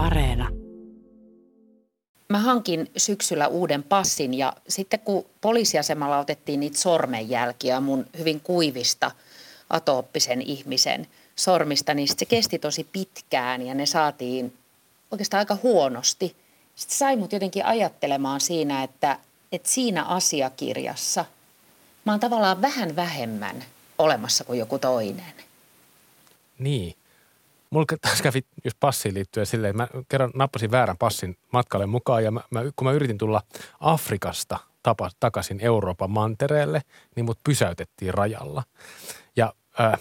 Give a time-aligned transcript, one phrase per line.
[0.00, 0.48] Areena.
[2.28, 9.10] Mä hankin syksyllä uuden passin ja sitten kun poliisiasemalla otettiin niitä sormenjälkiä mun hyvin kuivista
[9.70, 14.52] atooppisen ihmisen sormista, niin se kesti tosi pitkään ja ne saatiin
[15.10, 16.36] oikeastaan aika huonosti.
[16.76, 19.18] Sitten sai mut jotenkin ajattelemaan siinä, että,
[19.52, 21.24] että siinä asiakirjassa
[22.04, 23.64] mä oon tavallaan vähän vähemmän
[23.98, 25.34] olemassa kuin joku toinen.
[26.58, 26.99] Niin.
[27.70, 32.24] Mulla taas kävi just passiin liittyen silleen, että mä kerran nappasin väärän passin matkalle mukaan
[32.24, 33.42] ja mä, mä, kun mä yritin tulla
[33.80, 36.82] Afrikasta tapa, takaisin Euroopan mantereelle,
[37.16, 38.62] niin mut pysäytettiin rajalla.
[39.36, 40.00] Ja äh,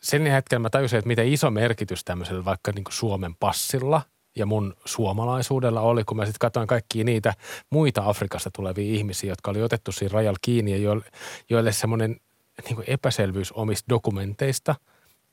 [0.00, 4.02] sen hetkellä mä tajusin, että miten iso merkitys tämmöisellä vaikka niin Suomen passilla
[4.36, 7.34] ja mun suomalaisuudella oli, kun mä sitten katsoin kaikkia niitä
[7.70, 11.04] muita Afrikasta tulevia ihmisiä, jotka oli otettu siinä rajalla kiinni ja joille,
[11.50, 12.20] joille semmoinen
[12.68, 14.74] niin epäselvyys omista dokumenteista–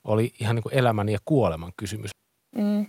[0.04, 2.12] oli ihan niin kuin elämän ja kuoleman kysymys.
[2.56, 2.86] Mm,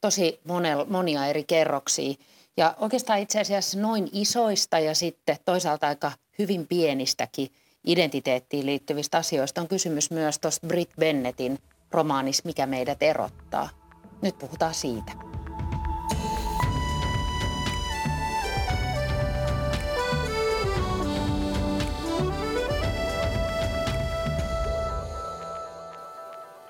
[0.00, 2.14] tosi monel, monia eri kerroksia.
[2.56, 7.48] Ja oikeastaan itse asiassa noin isoista ja sitten toisaalta aika hyvin pienistäkin
[7.86, 11.58] identiteettiin liittyvistä asioista on kysymys myös tuosta Brit Bennettin
[11.90, 13.68] romaanis Mikä meidät erottaa.
[14.22, 15.39] Nyt puhutaan siitä.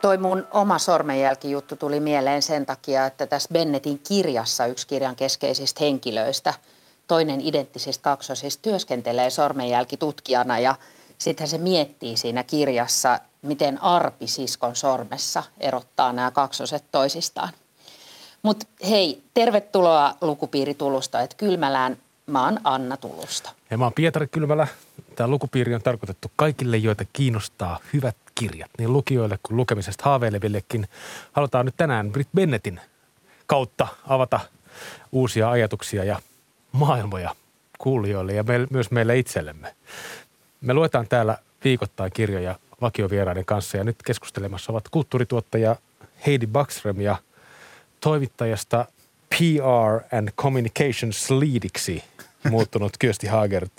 [0.01, 5.84] Toi mun oma sormenjälkijuttu tuli mieleen sen takia, että tässä Bennettin kirjassa yksi kirjan keskeisistä
[5.84, 6.55] henkilöistä,
[7.07, 10.75] toinen identtisistä kaksosista, työskentelee sormenjälkitutkijana ja
[11.19, 17.48] sitten se miettii siinä kirjassa, miten arpi siskon sormessa erottaa nämä kaksoset toisistaan.
[18.42, 23.51] Mutta hei, tervetuloa lukupiiritulusta, että Kylmälään mä oon Anna Tulusta.
[23.70, 24.67] Ja mä oon Pietari Kylmälä.
[25.17, 30.88] Tämä lukupiiri on tarkoitettu kaikille, joita kiinnostaa hyvät kirjat, niin lukijoille kuin lukemisesta haaveilevillekin.
[31.33, 32.80] Halutaan nyt tänään Brit Bennettin
[33.46, 34.41] kautta avata
[35.12, 36.20] uusia ajatuksia ja
[36.72, 37.34] maailmoja
[37.78, 39.74] kuulijoille ja me, myös meille itsellemme.
[40.61, 45.77] Me luetaan täällä viikoittain kirjoja vakiovieraiden kanssa ja nyt keskustelemassa ovat kulttuurituottaja
[46.27, 47.17] Heidi Backström ja
[48.00, 48.84] toimittajasta
[49.29, 52.05] PR and Communications Leadiksi
[52.50, 53.73] muuttunut Kyösti Hagert.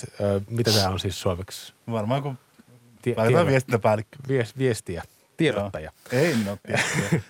[0.49, 1.73] Mitä tämä on siis suomeksi?
[1.91, 2.37] Varmaan kun
[3.01, 4.17] Tie, Laitetaan viestintäpäällikkö.
[4.27, 5.03] Viest, viestiä.
[5.37, 5.91] Tiedottaja.
[6.11, 6.21] Joo.
[6.21, 6.57] Ei no,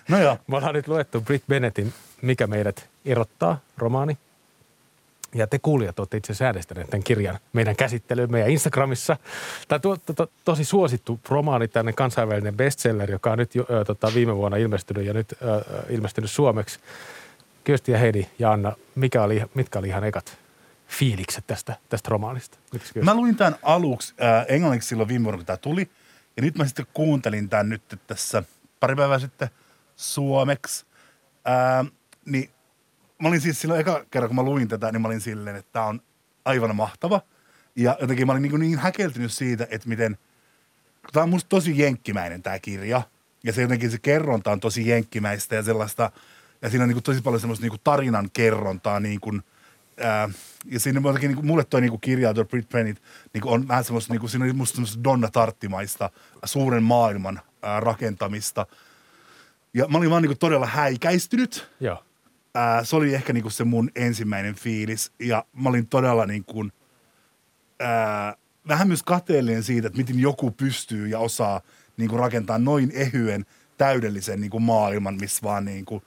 [0.08, 0.38] no joo.
[0.46, 4.18] Me ollaan nyt luettu Britt Bennettin Mikä meidät erottaa, romaani.
[5.34, 9.16] Ja te kuulijat olette itse säädestäneet tämän kirjan meidän käsittelyyn meidän Instagramissa.
[9.68, 13.84] Tämä on to, to, tosi suosittu romaani, tänne kansainvälinen bestseller, joka on nyt jo, ö,
[13.84, 16.80] tota, viime vuonna ilmestynyt ja nyt ö, ilmestynyt suomeksi.
[17.64, 20.41] Kyösti ja Heidi ja Anna, mikä oli, mitkä oli ihan ekat
[20.92, 22.58] fiilikset tästä, tästä romaanista?
[23.02, 25.90] Mä luin tämän aluksi äh, englanniksi silloin viime vuonna, kun tämä tuli.
[26.36, 28.42] Ja nyt mä sitten kuuntelin tämän nyt tässä
[28.80, 29.48] pari päivää sitten
[29.96, 30.86] suomeksi.
[31.48, 31.92] Äh,
[32.24, 32.50] niin
[33.22, 35.72] mä olin siis silloin eka kerran, kun mä luin tätä, niin mä olin silleen, että
[35.72, 36.02] tämä on
[36.44, 37.20] aivan mahtava.
[37.76, 40.18] Ja jotenkin mä olin niin, niin häkeltynyt siitä, että miten,
[41.12, 43.02] tämä on musta tosi jenkkimäinen tämä kirja.
[43.44, 46.12] Ja se jotenkin se kerronta on tosi jenkkimäistä ja sellaista,
[46.62, 49.42] ja siinä on niin kuin tosi paljon semmoista niin kuin tarinan kerrontaa niin kuin–
[50.02, 50.28] ää,
[50.64, 53.02] ja siinä jotenkin, niin kuin, mulle toi niin kirja, tuo Brit Pennit,
[53.34, 56.10] niin on vähän semmoista, niin kuin, siinä on musta semmoista Donna Tarttimaista
[56.44, 58.66] suuren maailman ää, rakentamista.
[59.74, 61.70] Ja mä olin vaan niin kuin, todella häikäistynyt.
[61.80, 62.04] Joo.
[62.54, 65.12] Ää, se oli ehkä niin kuin, se mun ensimmäinen fiilis.
[65.18, 66.72] Ja mä olin todella niin kuin,
[67.80, 68.36] ää,
[68.68, 71.60] vähän myös kateellinen siitä, että miten joku pystyy ja osaa
[71.96, 73.46] niin kuin, rakentaa noin ehyen,
[73.78, 76.02] täydellisen niin kuin, maailman, missä vaan niin kuin,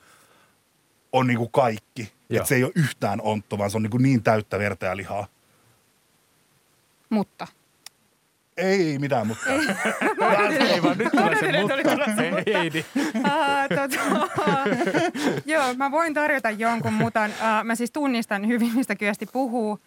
[1.12, 2.15] on niin kuin kaikki.
[2.30, 4.98] Että se ei ole yhtään ontto, vaan se on niin, kuin niin täyttä verta ja
[4.98, 5.28] lihaa.
[7.10, 7.48] Mutta.
[8.58, 9.50] Ei mitään mutta.
[9.50, 9.60] Ei,
[10.58, 12.52] ei vaan nyt tulee se mutta.
[12.54, 12.86] Heidi.
[13.76, 14.30] tota,
[15.46, 17.32] joo, mä voin tarjota jonkun mutan.
[17.32, 19.80] Uh, mä siis tunnistan hyvin, mistä Kyösti puhuu.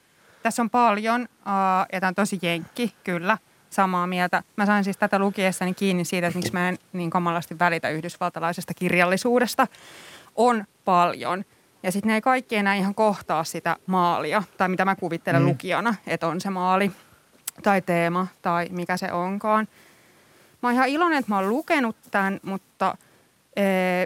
[0.43, 3.39] Tässä on paljon uh, ja tämä on tosi jenkki, kyllä
[3.71, 4.43] samaa mieltä.
[4.57, 8.75] Mä sain siis tätä lukiessani kiinni siitä, että miksi mä en niin kamalasti välitä yhdysvaltalaisesta
[8.75, 9.67] kirjallisuudesta.
[10.37, 11.45] On paljon–
[11.83, 15.49] ja sitten ne ei kaikki enää ihan kohtaa sitä maalia, tai mitä mä kuvittelen mm.
[15.49, 16.91] lukijana, että on se maali
[17.63, 19.69] tai teema tai mikä se onkaan.
[20.63, 22.97] Mä oon ihan iloinen, että mä oon lukenut tämän, mutta
[23.57, 23.63] e,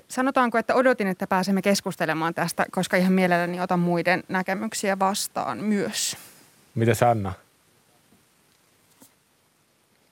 [0.08, 6.16] sanotaanko, että odotin, että pääsemme keskustelemaan tästä, koska ihan mielelläni otan muiden näkemyksiä vastaan myös.
[6.74, 7.32] Mitä Anna?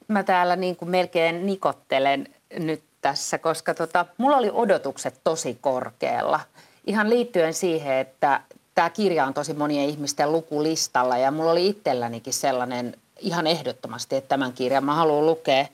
[0.09, 2.29] Mä täällä niin kuin melkein nikottelen
[2.59, 6.41] nyt tässä, koska tota, mulla oli odotukset tosi korkealla–
[6.91, 8.41] ihan liittyen siihen, että
[8.75, 14.29] tämä kirja on tosi monien ihmisten lukulistalla ja mulla oli itsellänikin sellainen ihan ehdottomasti, että
[14.29, 15.67] tämän kirjan mä haluan lukea.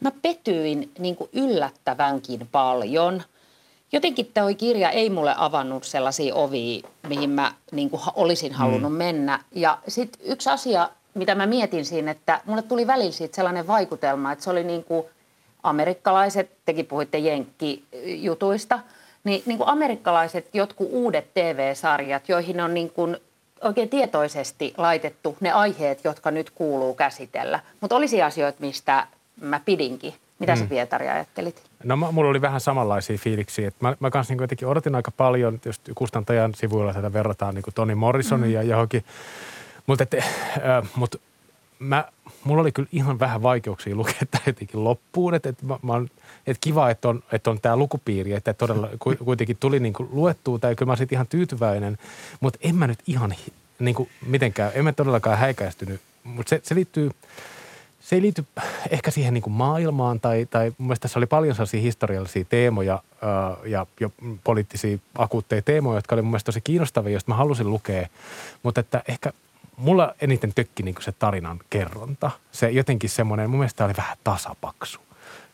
[0.00, 3.22] Mä petyin niin kuin yllättävänkin paljon
[3.92, 8.98] jotenkin toi kirja ei mulle avannut sellaisia ovia, mihin mä niin kuin olisin halunnut mm.
[8.98, 9.40] mennä.
[9.50, 14.32] Ja sitten yksi asia, mitä mä mietin siinä, että mulle tuli välillä siitä sellainen vaikutelma,
[14.32, 15.06] että se oli niin kuin
[15.62, 18.78] amerikkalaiset, tekin puhuitte jenkkijutuista,
[19.24, 23.16] niin, niin kuin amerikkalaiset jotkut uudet TV-sarjat, joihin on niin kuin
[23.60, 27.60] oikein tietoisesti laitettu ne aiheet, jotka nyt kuuluu käsitellä.
[27.80, 29.06] Mutta olisi asioita, mistä
[29.40, 30.14] mä pidinkin.
[30.38, 30.58] Mitä mm.
[30.58, 31.62] sä Pietari ajattelit?
[31.84, 33.68] No mulla oli vähän samanlaisia fiiliksiä.
[33.68, 37.62] Että mä, mä kanssa niin jotenkin odotin aika paljon, jos kustantajan sivuilla tätä verrataan niin
[37.62, 38.54] kuin Toni Morrisonin mm.
[38.54, 39.04] ja johonkin.
[39.86, 41.20] Mutta äh, mut
[41.82, 42.08] mä,
[42.44, 45.34] mulla oli kyllä ihan vähän vaikeuksia lukea tämä jotenkin loppuun.
[45.34, 45.92] Että et mä, mä
[46.46, 48.88] et kiva, että on, että on tämä lukupiiri, että todella
[49.24, 51.98] kuitenkin tuli niin kuin luettua tai kyllä mä olisin ihan tyytyväinen.
[52.40, 53.34] Mutta en mä nyt ihan
[53.78, 56.00] niin kuin mitenkään, en mä todellakaan häikäistynyt.
[56.24, 57.10] Mutta se, se liittyy–
[58.02, 58.44] se ei liity
[58.90, 63.02] ehkä siihen niin kuin maailmaan tai, tai mun mielestä tässä oli paljon sellaisia historiallisia teemoja
[63.22, 64.12] ää, ja jo
[64.44, 68.08] poliittisia akuutteja teemoja, jotka oli mun mielestä tosi kiinnostavia, joista mä halusin lukea.
[68.62, 69.32] Mutta että ehkä
[69.76, 72.30] mulla eniten tökki niin kuin se tarinan kerronta.
[72.52, 75.00] Se jotenkin semmoinen, mun mielestä oli vähän tasapaksu.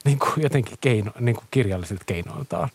[0.04, 2.68] Niin kuin jotenkin keino, niin kuin kirjallisilta keinoiltaan.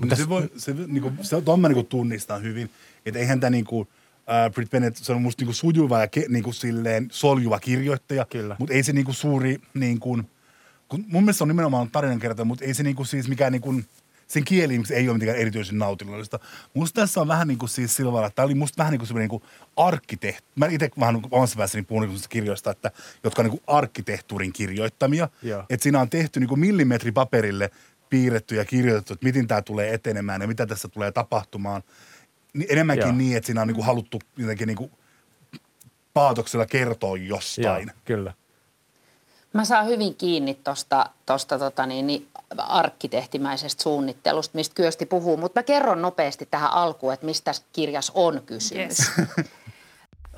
[0.00, 2.70] Mutta se, voi, se, niin kuin, se, on mä niin kuin tunnistan hyvin,
[3.06, 3.88] että eihän tämä niin kuin–
[4.30, 8.26] Uh, Brit Bennett, se on musta niinku sujuva ja ke, niinku silleen soljuva kirjoittaja,
[8.58, 10.22] mutta ei se niinku suuri, niinku,
[10.88, 13.74] kun mun mielestä se on nimenomaan tarinankerta, mutta ei se niinku siis mikään niinku,
[14.30, 16.38] sen kieli ei ole mitenkään erityisen nautinnollista.
[16.74, 18.98] Musta tässä on vähän niin kuin siis sillä tavalla, että tämä oli musta vähän niin
[18.98, 19.42] kuin semmoinen niin
[19.76, 20.44] arkkitehti.
[20.56, 22.90] Mä itse vähän omassa päässäni puhun niin kirjoista, että,
[23.24, 25.28] jotka on niin kuin arkkitehtuurin kirjoittamia.
[25.70, 27.70] Että siinä on tehty niin kuin millimetri paperille
[28.10, 31.82] piirretty ja kirjoitettu, että miten tämä tulee etenemään ja mitä tässä tulee tapahtumaan–
[32.68, 33.16] enemmänkin Joo.
[33.16, 34.90] niin, että siinä on niin kuin haluttu jotenkin niin kuin
[36.14, 37.88] paatoksella kertoa jostain.
[37.88, 38.34] Joo, kyllä.
[39.52, 45.60] Mä saan hyvin kiinni tuosta tosta, tota niin, niin, arkkitehtimäisestä suunnittelusta, mistä Kyösti puhuu, mutta
[45.60, 48.98] mä kerron nopeasti tähän alkuun, että mistä kirjas on kysymys.
[49.18, 49.28] Yes.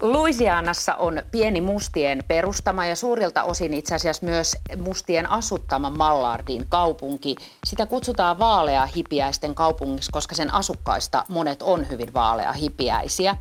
[0.02, 7.36] Louisianassa on pieni mustien perustama ja suurilta osin itse asiassa myös mustien asuttama Mallardin kaupunki.
[7.66, 13.36] Sitä kutsutaan vaalea hipiäisten kaupungiksi, koska sen asukkaista monet on hyvin vaalea hipiäisiä.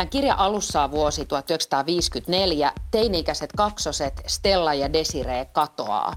[0.00, 2.72] Tämän kirjan alussa on vuosi 1954.
[2.90, 6.14] Teini-ikäiset kaksoset Stella ja Desiree katoaa.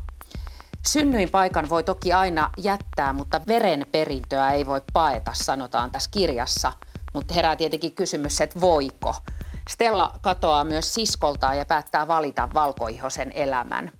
[0.88, 6.74] Synnyinpaikan voi toki aina jättää, mutta verenperintöä ei voi paeta, sanotaan tässä kirjassa.
[7.14, 9.16] Mutta herää tietenkin kysymys, että voiko.
[9.70, 13.92] Stella katoaa myös siskoltaan ja päättää valita valkoihosen elämän.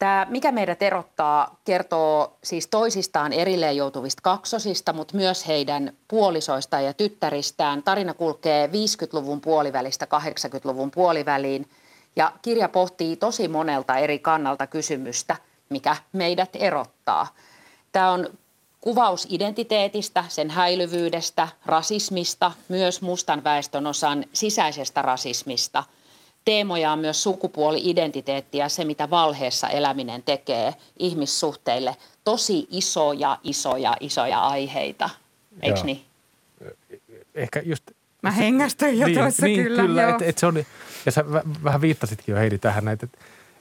[0.00, 6.94] Tämä, mikä meidät erottaa, kertoo siis toisistaan erilleen joutuvista kaksosista, mutta myös heidän puolisoistaan ja
[6.94, 7.82] tyttäristään.
[7.82, 11.70] Tarina kulkee 50-luvun puolivälistä 80-luvun puoliväliin
[12.16, 15.36] ja kirja pohtii tosi monelta eri kannalta kysymystä,
[15.68, 17.26] mikä meidät erottaa.
[17.92, 18.28] Tämä on
[18.80, 25.84] Kuvaus identiteetistä, sen häilyvyydestä, rasismista, myös mustan väestön osan sisäisestä rasismista.
[26.44, 31.96] Teemoja on myös sukupuoli-identiteetti ja se, mitä valheessa eläminen tekee ihmissuhteille.
[32.24, 35.10] Tosi isoja, isoja, isoja aiheita,
[35.62, 36.04] eikö niin?
[37.34, 37.90] Ehkä just
[38.22, 39.82] Mä hengästyn jo niin, tuossa niin, kyllä.
[39.82, 40.64] kyllä et, et se on,
[41.06, 41.24] ja sä
[41.64, 43.06] vähän viittasitkin jo Heidi tähän, että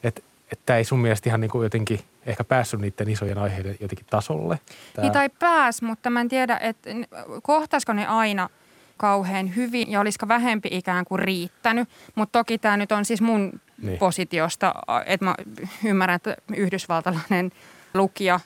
[0.04, 4.06] et, että ei sun mielestä ihan niin kuin jotenkin ehkä päässyt niiden isojen aiheiden jotenkin
[4.10, 4.60] tasolle.
[4.94, 5.04] Tää.
[5.04, 6.90] Niin tai pääs, mutta mä en tiedä, että
[7.42, 8.50] kohtaisiko ne aina
[9.00, 11.90] kauhean hyvin ja olisiko vähempi ikään kuin riittänyt.
[12.16, 14.00] Mutta toki tämä nyt on siis mun niin.
[14.00, 15.36] positiosta, että mä
[15.86, 17.52] ymmärrän, että yhdysvaltalainen
[17.94, 18.40] lukija,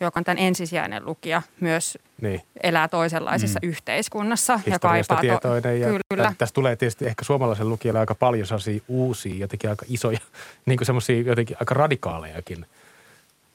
[0.00, 2.42] joka on tämän ensisijainen lukija, myös niin.
[2.62, 3.68] elää toisenlaisessa mm.
[3.68, 4.60] yhteiskunnassa.
[4.66, 5.80] Ja kaipaa tietoinen.
[5.80, 6.34] Ja kyllä.
[6.38, 10.18] Tästä tulee tietysti ehkä suomalaisen lukijalle aika paljon sellaisia uusia, jotenkin aika isoja,
[10.66, 12.66] niin kuin semmoisia jotenkin aika radikaalejakin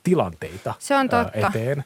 [0.04, 1.48] tilanteita Se on totta.
[1.48, 1.84] eteen.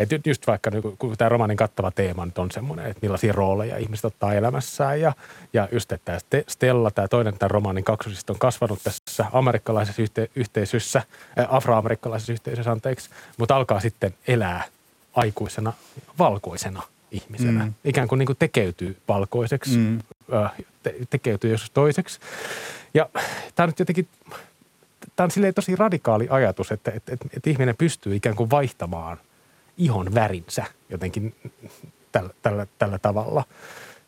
[0.00, 3.76] Että just vaikka niin kun tämä romanin kattava teema nyt on semmoinen, että millaisia rooleja
[3.76, 5.12] ihmiset ottaa elämässään ja,
[5.52, 10.30] ja just, että tämä Stella, tämä toinen tämän romaanin kaksosista on kasvanut tässä amerikkalaisessa yhte,
[10.36, 11.02] yhteisössä,
[11.38, 14.64] äh, afroamerikkalaisessa yhteisössä, anteeksi, mutta alkaa sitten elää
[15.14, 15.72] aikuisena
[16.18, 17.64] valkoisena ihmisenä.
[17.64, 17.74] Mm.
[17.84, 19.98] Ikään kuin, niin kuin tekeytyy valkoiseksi, mm.
[20.34, 20.52] äh,
[20.82, 22.20] te, tekeytyy joskus toiseksi.
[22.94, 23.08] Ja
[23.54, 24.08] tämä on nyt jotenkin
[25.16, 29.18] tämä on silleen tosi radikaali ajatus, että, että, että, että ihminen pystyy ikään kuin vaihtamaan
[29.80, 31.34] ihon värinsä jotenkin
[32.12, 33.44] tällä, tällä, tällä tavalla.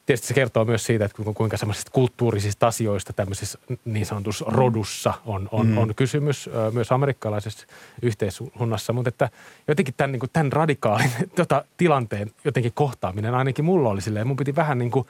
[0.06, 5.48] Tietysti se kertoo myös siitä, että kuinka semmoisista kulttuurisista asioista tämmöisessä niin sanotussa rodussa on,
[5.52, 5.78] on, mm.
[5.78, 7.66] on kysymys myös amerikkalaisessa
[8.02, 8.92] yhteiskunnassa.
[8.92, 9.30] Mutta että
[9.68, 14.36] jotenkin tämän, niin kuin tämän radikaalin tota, tilanteen jotenkin kohtaaminen ainakin mulla oli silleen, mun
[14.36, 15.06] piti vähän niin kuin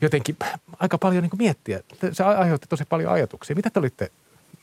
[0.00, 0.36] jotenkin
[0.78, 1.80] aika paljon niin kuin miettiä.
[2.12, 3.56] Se aiheutti tosi paljon ajatuksia.
[3.56, 4.10] Mitä te olitte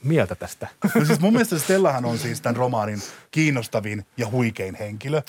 [0.03, 0.67] mieltä tästä?
[0.95, 2.99] No siis mun mielestä Stellahan on siis tämän romaanin
[3.31, 5.21] kiinnostavin ja huikein henkilö.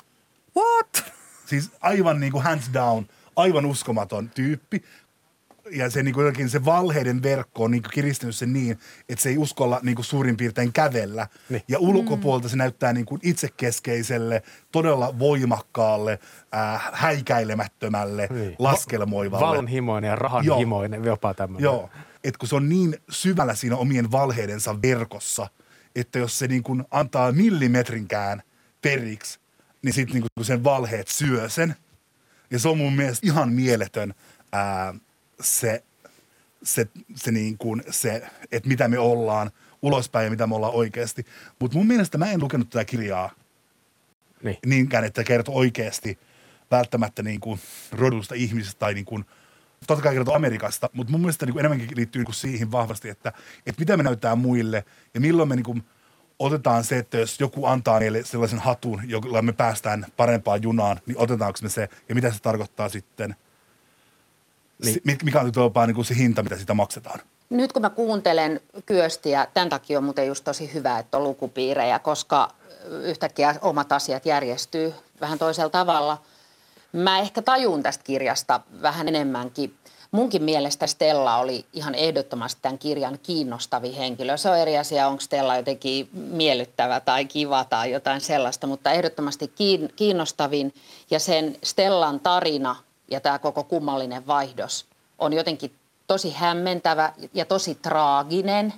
[0.59, 1.13] What?
[1.47, 3.05] Siis aivan niin kuin hands down,
[3.37, 4.85] aivan uskomaton tyyppi.
[5.71, 9.23] Ja se, niin kuin jotenkin se valheiden verkko on niin kuin kiristynyt sen niin, että
[9.23, 11.27] se ei uskalla niin kuin suurin piirtein kävellä.
[11.49, 11.63] Niin.
[11.69, 16.19] Ja ulkopuolelta se näyttää niin kuin itsekeskeiselle, todella voimakkaalle,
[16.55, 18.57] äh, häikäilemättömälle, Niin.
[18.59, 19.47] laskelmoivalle.
[19.47, 21.65] Valonhimoinen ja rahanhimoinen, jopa tämmöinen.
[21.65, 21.91] Joo,
[22.25, 25.49] että kun se on niin syvällä siinä omien valheidensa verkossa,
[25.97, 28.43] että jos se niin kuin antaa millimetrinkään
[28.83, 29.39] periksi,
[29.83, 31.77] niin sitten niin kuin sen valheet syö sen.
[32.51, 34.15] Ja se on mun mielestä ihan mieletön
[34.53, 34.95] ää,
[35.41, 35.85] se,
[36.63, 39.51] se, se, niin kuin se, että mitä me ollaan
[39.83, 41.27] ulospäin ja mitä me ollaan oikeasti.
[41.61, 43.31] Mutta mun mielestä mä en lukenut tätä kirjaa
[44.43, 44.59] Niin.
[44.67, 46.19] niinkään, että kertoo oikeasti
[46.71, 47.61] välttämättä niin kuin
[47.93, 49.25] rodusta ihmisistä tai niin kuin,
[49.87, 53.09] totta kai kertoo Amerikasta, mutta mun mielestä niin kuin enemmänkin liittyy niin kuin siihen vahvasti,
[53.09, 53.33] että,
[53.67, 55.83] että mitä me näyttää muille ja milloin me niin kuin
[56.39, 61.19] otetaan se, että jos joku antaa meille sellaisen hatun, jolla me päästään parempaan junaan, niin
[61.19, 63.37] otetaanko me se ja mitä se tarkoittaa sitten,
[64.85, 65.19] Niin.
[65.23, 67.21] mikä on jopa niin kuin se hinta, mitä sitä maksetaan.
[67.51, 71.99] Nyt kun mä kuuntelen Kyöstiä, tämän takia on muuten just tosi hyvä, että on lukupiirejä,
[71.99, 72.49] koska
[73.03, 76.23] yhtäkkiä omat asiat järjestyy vähän toisella tavalla.
[76.93, 79.75] Mä ehkä tajun tästä kirjasta vähän enemmänkin.
[80.11, 84.37] Munkin mielestä Stella oli ihan ehdottomasti tämän kirjan kiinnostavin henkilö.
[84.37, 89.53] Se on eri asia, onko Stella jotenkin miellyttävä tai kiva tai jotain sellaista, mutta ehdottomasti
[89.55, 90.75] kiin- kiinnostavin.
[91.11, 92.77] Ja sen Stellan tarina
[93.11, 94.87] ja tämä koko kummallinen vaihdos
[95.19, 95.73] on jotenkin
[96.07, 98.75] tosi hämmentävä ja tosi traaginen,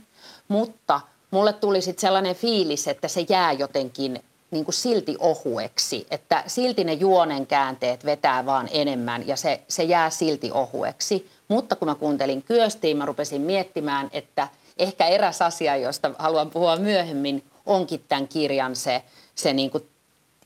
[0.49, 6.45] mutta mulle tuli sitten sellainen fiilis, että se jää jotenkin niin kuin silti ohueksi, että
[6.47, 11.31] silti ne juonen käänteet vetää vaan enemmän ja se, se jää silti ohueksi.
[11.49, 16.77] Mutta kun mä kuuntelin Kyöstiin, mä rupesin miettimään, että ehkä eräs asia, josta haluan puhua
[16.77, 19.03] myöhemmin, onkin tämän kirjan se,
[19.35, 19.89] se niin kuin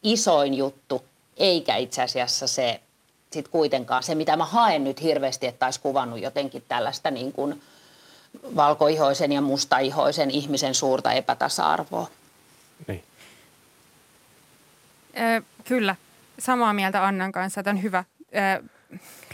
[0.02, 1.04] isoin juttu,
[1.36, 2.80] eikä itse asiassa se
[3.32, 7.62] sit kuitenkaan se, mitä mä haen nyt hirveästi, että olisi kuvannut jotenkin tällaista niin kuin
[8.56, 12.08] valkoihoisen ja mustaihoisen ihmisen suurta epätasa-arvoa.
[12.88, 13.04] Niin.
[15.20, 15.96] Ö, kyllä,
[16.38, 17.62] samaa mieltä Annan kanssa.
[17.62, 18.04] Tämä on hyvä.
[18.58, 18.62] Ö,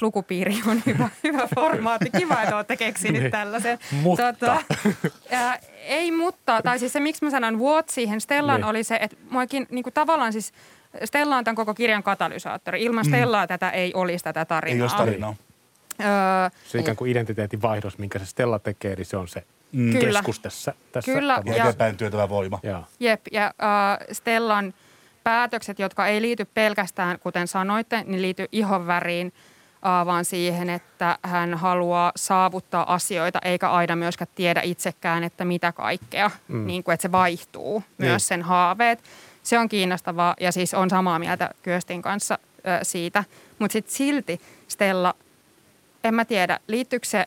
[0.01, 2.11] lukupiiri on hyvä, hyvä formaatti.
[2.19, 3.31] Kiva, että olette keksinyt Niin.
[3.33, 3.79] tällaisen.
[3.93, 4.63] Mutta.
[5.31, 8.69] ää, ei mutta, tai siis se miksi mä sanon what siihen Stellaan Niin.
[8.69, 10.53] oli se, että muakin niin kuin tavallaan siis
[11.05, 12.83] Stella on tämän koko kirjan katalysaattori.
[12.85, 14.75] Ilman Stellaa tätä ei olisi tätä tarinaa.
[14.75, 15.35] Ei jos tarinaa.
[16.01, 16.07] Öö,
[16.65, 19.93] Se ikään kuin identiteetin vaihdos, minkä se Stella tekee, niin se on se Mm.
[19.93, 20.07] Kyllä.
[20.19, 20.75] keskus tässä.
[20.93, 21.61] tässä Kyllä, Ja, tavallaan.
[21.69, 22.59] eteenpäin työtävä voima.
[22.63, 22.85] Joo.
[23.01, 24.75] Jep, ja äh, Stellan
[25.25, 29.33] päätökset, jotka ei liity pelkästään, kuten sanoitte, niin liity ihonväriin,
[30.07, 36.31] vaan siihen, että hän haluaa saavuttaa asioita, eikä aina myöskään tiedä itsekään, että mitä kaikkea,
[36.49, 36.67] mm.
[36.67, 38.09] niin kuin, että se vaihtuu Niin.
[38.11, 39.03] myös sen haaveet.
[39.43, 43.25] Se on kiinnostavaa ja siis on samaa mieltä Kyöstin kanssa äh, siitä,
[43.59, 45.15] mutta sitten silti Stella,
[46.05, 47.27] en mä tiedä, liittyykö se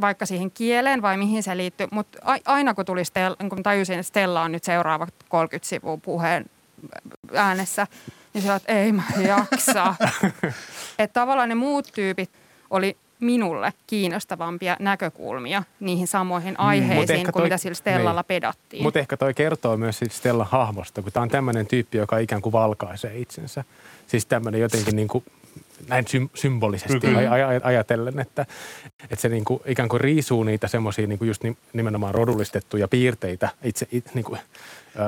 [0.00, 4.08] vaikka siihen kieleen vai mihin se liittyy, mutta aina kun tuli Stella, kun tajusin, että
[4.08, 6.46] Stella on nyt seuraava 30 sivua puheen
[7.34, 7.86] äänessä,
[8.34, 9.94] niin se että ei mä jaksa.
[10.98, 12.30] että tavallaan ne muut tyypit
[12.70, 18.26] oli minulle kiinnostavampia näkökulmia niihin samoihin Mut aiheisiin ehkä kuin toi- mitä sillä Stellalla niin.
[18.26, 18.82] pedattiin.
[18.82, 22.42] Mutta ehkä toi kertoo myös siitä Stellan hahmosta, kun tämä on tämmöinen tyyppi, joka ikään
[22.42, 23.64] kuin valkaisee itsensä.
[24.06, 25.24] Siis tämmöinen jotenkin niin kuin,
[25.88, 27.18] näin sym- symbolisesti Kyllä.
[27.18, 28.46] aj- aj- ajatellen, että,
[29.10, 33.48] että se niin kuin, ikään kuin riisuu niitä semmoisia niin just ni- nimenomaan rodullistettuja piirteitä
[33.62, 34.40] itse, it, niin kuin,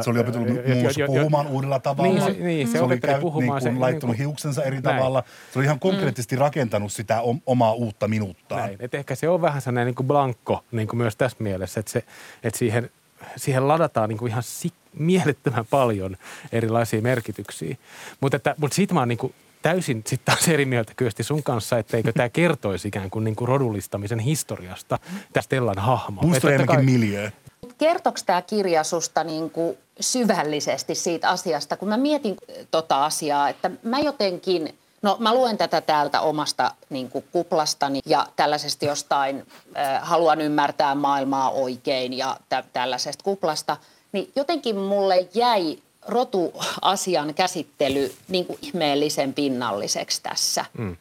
[0.04, 2.12] Se oli opetellut muun muassa jo- jo- puhumaan uudella tavalla.
[2.12, 3.58] Niin, se, niin, se, oli opetteli käy- puhumaan.
[3.62, 4.96] Niin kuin se, laittanut niin kuin- hiuksensa eri Näin.
[4.96, 5.22] tavalla.
[5.52, 8.60] Se oli ihan konkreettisesti rakentanut sitä om- omaa uutta minuuttaan.
[8.60, 8.76] Näin.
[8.80, 11.92] Et ehkä se on vähän sellainen niin kuin blankko niin kuin myös tässä mielessä, että,
[11.92, 12.04] se,
[12.42, 12.90] että siihen,
[13.36, 16.16] siihen ladataan niin kuin ihan si- mielettömän paljon
[16.52, 17.76] erilaisia merkityksiä.
[18.20, 19.34] Mutta, että, mutta siitä mä oon niin kuin
[19.66, 23.48] täysin sitten taas eri mieltä Kyösti sun kanssa, etteikö tämä kertoisi ikään kuin, niin kuin
[23.48, 24.98] rodullistamisen historiasta
[25.32, 26.22] tästä Stellan hahmo.
[26.22, 27.30] Musta totta kai- enemmänkin miljö.
[27.78, 32.36] Kertooko tämä kirja susta niin kuin syvällisesti siitä asiasta, kun mä mietin
[32.70, 38.26] tota asiaa, että mä jotenkin, no mä luen tätä täältä omasta niin kuin kuplastani ja
[38.36, 39.46] tällaisesta jostain,
[39.76, 43.76] äh, haluan ymmärtää maailmaa oikein ja tä- tällaisesta kuplasta,
[44.12, 50.64] niin jotenkin mulle jäi rotuasian käsittely niin kuin ihmeellisen pinnalliseksi tässä.
[50.78, 50.96] Mm.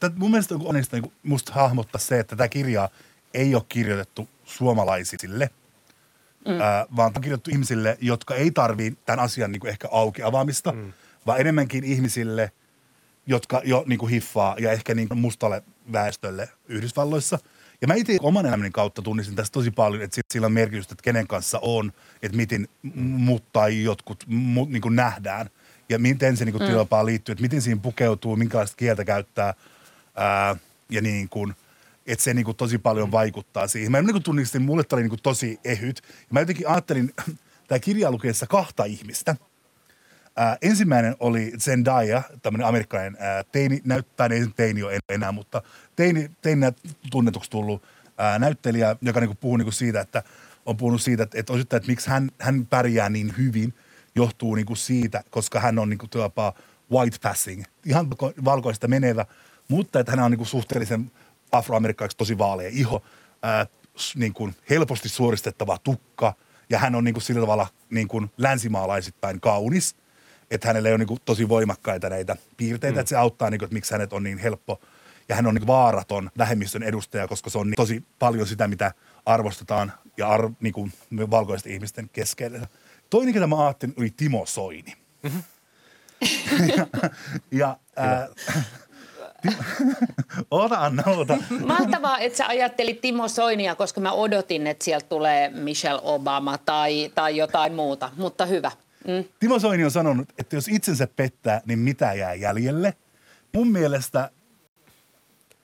[0.00, 2.88] Tätä mun mielestä on onnistunut niin musta hahmottaa se, että tämä kirja
[3.34, 5.50] ei ole kirjoitettu suomalaisille,
[6.48, 6.60] mm.
[6.60, 10.22] ää, vaan tämä on kirjoitettu ihmisille, jotka ei tarvii tämän asian niin kuin ehkä auki
[10.22, 10.92] avaamista, mm.
[11.26, 12.52] vaan enemmänkin ihmisille,
[13.26, 15.62] jotka jo niin kuin hiffaa ja ehkä niin kuin mustalle
[15.92, 17.38] väestölle Yhdysvalloissa.
[17.82, 21.02] Ja mä itse oman elämäni kautta tunnistin tästä tosi paljon, että sillä on merkitystä, että
[21.02, 25.50] kenen kanssa on, että miten mut tai jotkut mut niin kuin nähdään.
[25.88, 27.06] ja miten se niin kuin, mm.
[27.06, 29.54] liittyy, että miten siihen pukeutuu, minkälaista kieltä käyttää
[30.14, 30.56] ää,
[30.90, 31.54] ja niin kuin,
[32.06, 33.92] että se niin kuin, tosi paljon vaikuttaa siihen.
[33.92, 36.02] Mä niin kuin tunnistin, mulle tämä oli niin kuin, tosi ehyt.
[36.04, 37.14] Ja mä jotenkin ajattelin
[37.68, 39.36] tämä kirja lukeessa kahta ihmistä.
[40.36, 45.62] Ää, ensimmäinen oli Zendaya, tämmöinen amerikkalainen ää, teini, näyttää, ei teini ole enää, mutta
[45.96, 46.66] teini, teini
[47.10, 47.82] tunnetuksi tullut
[48.18, 50.22] ää, näyttelijä, joka niin kuin, puhuu niin kuin siitä, että
[50.66, 53.74] on puhunut siitä, että, että osittain, että miksi hän, hän pärjää niin hyvin,
[54.14, 56.10] johtuu niin kuin siitä, koska hän on niin kuin,
[56.92, 58.10] white passing, ihan
[58.44, 59.26] valkoista menevä,
[59.68, 61.12] mutta että hän on niin kuin, suhteellisen
[61.52, 63.02] afroamerikkalaiksi tosi vaalea iho,
[63.42, 63.66] ää,
[64.14, 66.34] niin kuin helposti suoristettava tukka
[66.70, 69.96] ja hän on niin kuin sillä tavalla niin kuin länsimaalaisittain kaunis,
[70.52, 73.00] että hänellä ei ole niin tosi voimakkaita näitä piirteitä, mm.
[73.00, 74.80] että se auttaa, niin kuin, että miksi hänet on niin helppo
[75.28, 78.92] ja hän on niin vaaraton vähemmistön edustaja, koska se on niin tosi paljon sitä, mitä
[79.26, 80.92] arvostetaan ja ar, niin kuin
[81.30, 82.66] valkoisten ihmisten keskellä.
[83.10, 84.94] Toinen, ketä mä ajattelin, oli Timo Soini.
[85.22, 85.42] Mm-hmm.
[86.76, 86.86] ja,
[87.60, 88.28] ja ää,
[90.50, 91.38] Ota Anna, ota.
[91.66, 97.12] Mahtavaa, että sä ajattelit Timo Soinia, koska mä odotin, että sieltä tulee Michelle Obama tai,
[97.14, 98.70] tai jotain muuta, mutta hyvä.
[99.06, 99.24] Mm.
[99.40, 102.94] Timo Soini on sanonut, että jos itsensä pettää, niin mitä jää jäljelle?
[103.54, 104.30] Mun mielestä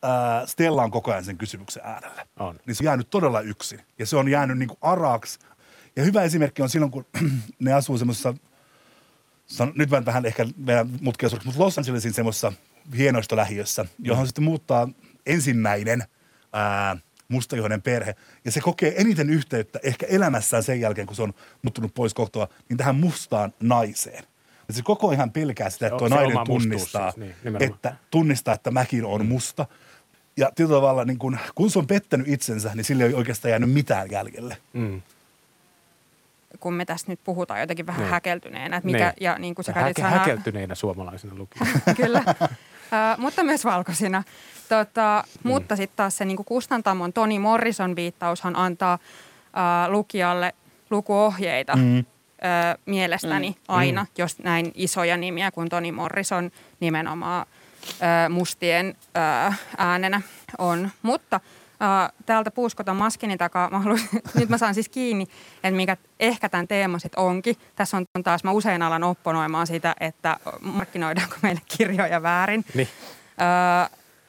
[0.02, 2.26] ää, Stella on koko ajan sen kysymyksen äärellä.
[2.38, 2.60] On.
[2.66, 3.80] Niin se on jäänyt todella yksin.
[3.98, 5.38] Ja se on jäänyt niin kuin araksi.
[5.96, 7.06] Ja hyvä esimerkki on silloin, kun
[7.58, 8.34] ne asuu semmoisessa,
[9.74, 12.52] nyt vähän ehkä meidän mutkia mutta Los Angelesin semmoisessa
[12.96, 14.26] hienoistolähiössä, johon mm.
[14.26, 14.88] sitten muuttaa
[15.26, 16.04] ensimmäinen
[16.52, 16.96] ää,
[17.28, 18.14] mustajohden perhe.
[18.44, 22.48] Ja se kokee eniten yhteyttä ehkä elämässään sen jälkeen, kun se on muuttunut pois kohtoa,
[22.68, 24.24] niin tähän mustaan naiseen.
[24.68, 28.70] Ja se koko ihan pelkää sitä, että tuo nainen tunnistaa, siis, niin, että, tunnistaa, että
[28.70, 29.66] mäkin on musta.
[30.36, 33.72] Ja tietyllä tavalla, niin kun, kun se on pettänyt itsensä, niin sille ei oikeastaan jäänyt
[33.72, 34.56] mitään jäljelle.
[34.72, 35.02] Mm
[36.60, 38.10] kun me tässä nyt puhutaan jotenkin vähän niin.
[38.10, 38.76] häkeltyneenä.
[38.76, 39.14] Että mikä, niin.
[39.20, 41.80] ja niin kuin sä Häke, sanaa, häkeltyneinä suomalaisina lukijana.
[42.02, 42.24] Kyllä,
[43.18, 44.22] mutta myös valkoisina.
[44.68, 45.50] Tota, mm.
[45.50, 50.54] Mutta sitten taas se niin kustantamon Toni Morrison viittaushan antaa uh, lukijalle
[50.90, 51.98] lukuohjeita mm.
[51.98, 52.04] uh,
[52.86, 53.56] mielestäni mm.
[53.68, 54.08] aina, mm.
[54.18, 57.46] jos näin isoja nimiä kuin Toni Morrison nimenomaan
[57.82, 58.96] uh, mustien
[59.48, 60.20] uh, äänenä
[60.58, 60.90] on.
[61.02, 61.40] Mutta–
[62.26, 64.00] täältä puuskotan maskinin takaa, mä haluan,
[64.38, 67.56] nyt mä saan siis kiinni, että mikä ehkä tämän teema sitten onkin.
[67.76, 72.64] Tässä on taas, mä usein alan opponoimaan sitä, että markkinoidaanko meille kirjoja väärin.
[72.74, 72.88] Niin.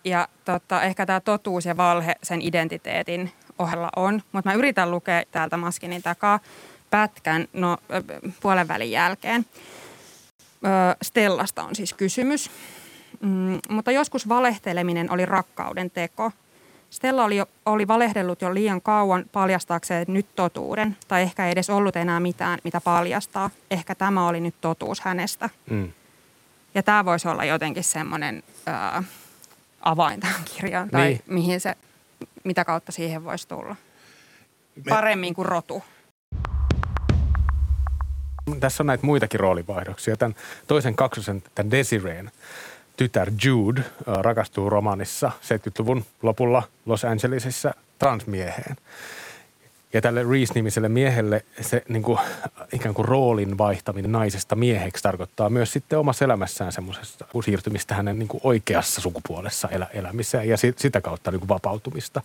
[0.04, 5.24] Ja tota, ehkä tämä totuus ja valhe sen identiteetin ohella on, mutta mä yritän lukea
[5.32, 6.40] täältä maskinin takaa
[6.90, 7.78] pätkän no,
[8.42, 9.46] puolen välin jälkeen.
[11.02, 12.52] Stellasta on siis kysymys.
[13.22, 16.32] Mm, mutta joskus valehteleminen oli rakkauden teko–
[16.90, 21.96] Stella oli, oli valehdellut jo liian kauan paljastaakseen nyt totuuden, tai ehkä ei edes ollut
[21.96, 23.50] enää mitään, mitä paljastaa.
[23.72, 25.50] Ehkä tämä oli nyt totuus hänestä.
[25.70, 25.92] Mm.
[26.76, 29.06] Ja tämä voisi olla jotenkin semmoinen äh,
[29.82, 31.22] avain tähän kirjaan, tai niin.
[31.28, 31.76] mihin se,
[32.44, 33.76] mitä kautta siihen voisi tulla.
[34.76, 34.84] Me...
[34.90, 35.84] Paremmin kuin rotu.
[38.60, 40.18] Tässä on näitä muitakin roolivaihdoksia.
[40.18, 40.36] Tämän
[40.68, 42.32] toisen kaksosen, tämän Desireen,
[43.00, 48.76] tytär Jude rakastuu romanissa 70-luvun lopulla Los Angelesissa transmieheen.
[49.94, 52.20] Ja tälle Reese-nimiselle miehelle se niin kuin,
[52.74, 58.28] ikään kuin roolin vaihtaminen naisesta mieheksi tarkoittaa myös sitten omassa elämässään semmoisesta siirtymistä hänen niin
[58.28, 62.22] kuin oikeassa sukupuolessa elä, elämiseen ja si, sitä kautta niin kuin vapautumista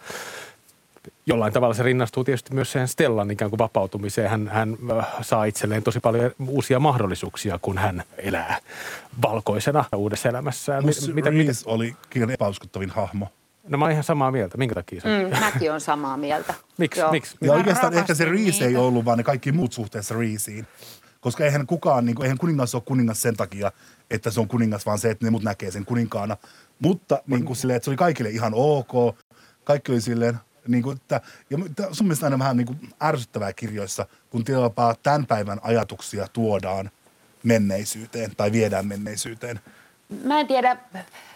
[1.27, 4.31] jollain tavalla se rinnastuu tietysti myös siihen Stellan ikään kuin vapautumiseen.
[4.31, 8.59] Hän, hän äh, saa itselleen tosi paljon uusia mahdollisuuksia, kun hän elää
[9.23, 10.83] valkoisena uudessa elämässään.
[10.83, 13.29] Plus mitä, Reese oli kirjan epäuskottavin hahmo.
[13.69, 14.59] No mä oon ihan samaa mieltä.
[14.59, 15.09] Minkä takia sä?
[15.09, 16.55] Mm, mäkin on samaa mieltä.
[16.79, 17.01] Miksi?
[17.11, 17.37] Miksi?
[17.41, 20.67] Ja oikeastaan ehkä se Reese ei ollut, vaan ne kaikki muut suhteessa Reeseen.
[21.21, 23.73] Koska eihän kukaan, niin kuin, eihän kuningas ole kuningas sen takia,
[24.11, 26.37] että se on kuningas, vaan se, että ne muut näkee sen kuninkaana.
[26.79, 29.17] Mutta niin kuin silleen, että se oli kaikille ihan ok.
[29.65, 31.59] Kaikki oli silleen, niin kuin, että, ja
[31.93, 36.91] sun mielestä aina vähän niin kuin ärsyttävää kirjoissa, kun tilapaa tämän päivän ajatuksia tuodaan
[37.43, 39.61] menneisyyteen tai viedään menneisyyteen.
[40.25, 40.77] Mä en tiedä,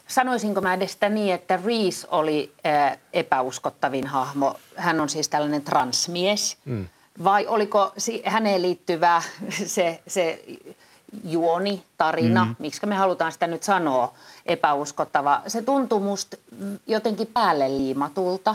[0.06, 4.56] sanoisinko mä edes sitä niin, että Reese oli äh, epäuskottavin hahmo.
[4.76, 6.56] Hän on siis tällainen transmies.
[6.64, 6.88] Mm.
[7.24, 9.22] Vai oliko si- häneen liittyvä
[9.66, 10.44] se, se
[11.24, 12.56] juoni, tarina, mm.
[12.58, 14.14] miksi me halutaan sitä nyt sanoa,
[14.46, 15.42] epäuskottava.
[15.46, 16.36] Se tuntui musta
[16.86, 18.54] jotenkin päälle liimatulta.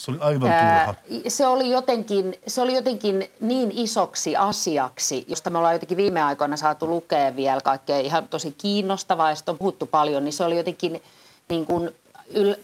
[0.00, 0.94] Se oli aivan turha.
[1.28, 6.56] Se oli, jotenkin, se oli jotenkin niin isoksi asiaksi, josta me ollaan jotenkin viime aikoina
[6.56, 11.02] saatu lukea vielä kaikkea ihan tosi kiinnostavaa ja on puhuttu paljon, niin se oli jotenkin
[11.48, 11.90] niin kuin
[12.34, 12.54] yl,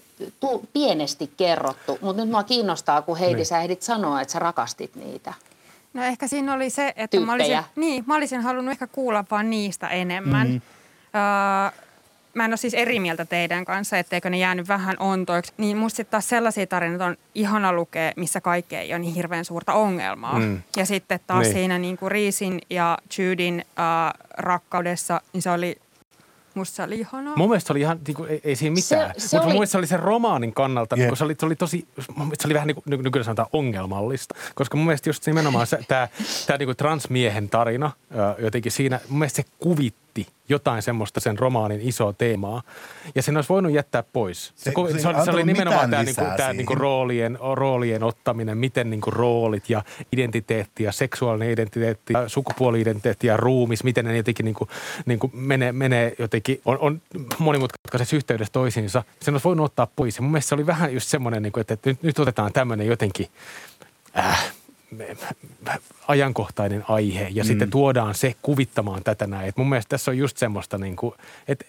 [0.40, 1.98] tu, pienesti kerrottu.
[2.00, 3.46] Mutta nyt mua kiinnostaa, kun Heidi, niin.
[3.46, 5.34] sä ehdit sanoa, että sä rakastit niitä.
[5.94, 9.50] No ehkä siinä oli se, että mä olisin, niin, mä olisin halunnut ehkä kuulla vaan
[9.50, 10.46] niistä enemmän.
[10.46, 10.60] Mm-hmm.
[11.74, 11.86] Öö,
[12.36, 15.52] mä en ole siis eri mieltä teidän kanssa, etteikö ne jäänyt vähän ontoiksi.
[15.58, 19.44] Niin musta sitten taas sellaisia tarinoita on ihana lukea, missä kaikki ei ole niin hirveän
[19.44, 20.38] suurta ongelmaa.
[20.38, 20.62] Mm.
[20.76, 21.52] Ja sitten taas Niin.
[21.54, 25.76] siinä niin kuin Riisin ja Judin äh, rakkaudessa, niin se oli,
[26.54, 27.36] musta se oli ihanaa.
[27.36, 29.12] Mun mielestä se oli ihan, niin kuin, ei, ei siinä mitään.
[29.22, 30.98] Mutta oli- mun mielestä se oli sen romaanin kannalta, Jep.
[30.98, 33.02] niin kuin, se, oli, se oli tosi, mun mielestä se oli vähän niin kuin ny-
[33.02, 34.34] nykyään sanotaan ongelmallista.
[34.54, 36.08] Koska mun mielestä just nimenomaan se, tämä,
[36.46, 37.90] tämä niin transmiehen tarina,
[38.38, 40.05] jotenkin siinä, mun mielestä se kuvitti
[40.48, 42.62] jotain semmoista sen romaanin isoa teemaa.
[43.14, 44.52] Ja sen olisi voinut jättää pois.
[44.56, 46.80] Se, Se- se oli, se oli nimenomaan tämä, niin lisää tämä niin siihen.
[46.80, 53.36] roolien, roolien ottaminen, miten niin kuin roolit ja identiteetti ja seksuaalinen identiteetti ja sukupuoli-identiteetti ja
[53.36, 54.70] ruumis, miten ne jotenkin niin kuin,
[55.06, 57.02] niin kuin menee, menee jotenkin, on, on
[57.38, 59.02] monimutkaisessa yhteydessä toisiinsa.
[59.22, 60.16] Sen olisi voinut ottaa pois.
[60.16, 62.86] Ja mun mielestä se oli vähän just semmoinen, niin kuin, että, nyt, nyt otetaan tämmöinen
[62.86, 63.26] jotenkin
[64.18, 64.52] äh,
[66.08, 67.48] ajankohtainen aihe ja mm.
[67.48, 69.48] sitten tuodaan se kuvittamaan tätä näin.
[69.48, 71.14] Et mun mielestä tässä on just semmoista, niin kuin,
[71.48, 71.64] että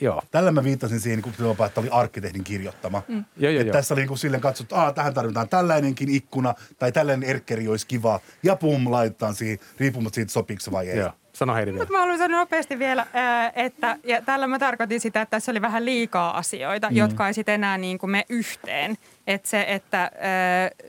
[0.00, 0.22] joo.
[0.30, 1.32] Tällä mä viittasin siihen, kun
[1.66, 3.02] että oli arkkitehdin kirjoittama.
[3.08, 3.24] Mm.
[3.36, 3.72] Joo, että joo.
[3.72, 7.86] tässä oli niin kuin silleen katsottu, että tähän tarvitaan tällainenkin ikkuna tai tällainen erkkeri olisi
[7.86, 8.20] kiva.
[8.42, 10.98] Ja pum, laitetaan siihen, riippumatta siitä sopiiko se vai ei.
[10.98, 11.12] joo.
[11.34, 11.82] Sano Heidi vielä.
[11.82, 15.52] Mutta mä haluan sanoa nopeasti vielä, ää, että ja tällä mä tarkoitin sitä, että tässä
[15.52, 16.96] oli vähän liikaa asioita, mm.
[16.96, 18.96] jotka ei sitten enää niin kuin me yhteen.
[19.26, 20.10] Että se, että ää,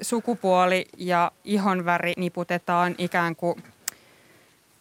[0.02, 3.64] sukupuoli ja ihonväri niputetaan ikään kuin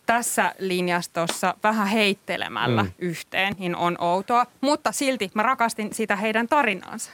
[0.06, 2.92] tässä linjastossa vähän heittelemällä mm.
[2.98, 4.46] yhteen, niin on outoa.
[4.60, 7.10] Mutta silti mä rakastin sitä heidän tarinaansa.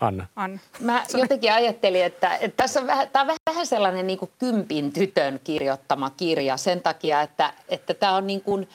[0.00, 0.26] Anna.
[0.36, 0.58] Anna.
[0.80, 4.92] Mä jotenkin ajattelin, että, että tässä on vähän, tämä on vähän sellainen niin kuin kympin
[4.92, 8.68] tytön kirjoittama kirja sen takia, että, että tämä on niin kuin,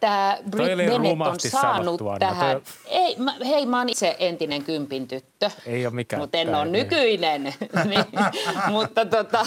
[0.00, 2.18] tämä Brit Bennett on saanut sanottu, Anna.
[2.28, 2.52] tähän.
[2.52, 5.50] Toi- Ei, mä, hei, mä oon itse entinen kympin tyttö.
[5.66, 6.20] Ei ole mikään.
[6.22, 6.72] Mutta en ole niin.
[6.72, 7.42] nykyinen.
[7.84, 8.04] niin,
[8.70, 9.46] mutta tota,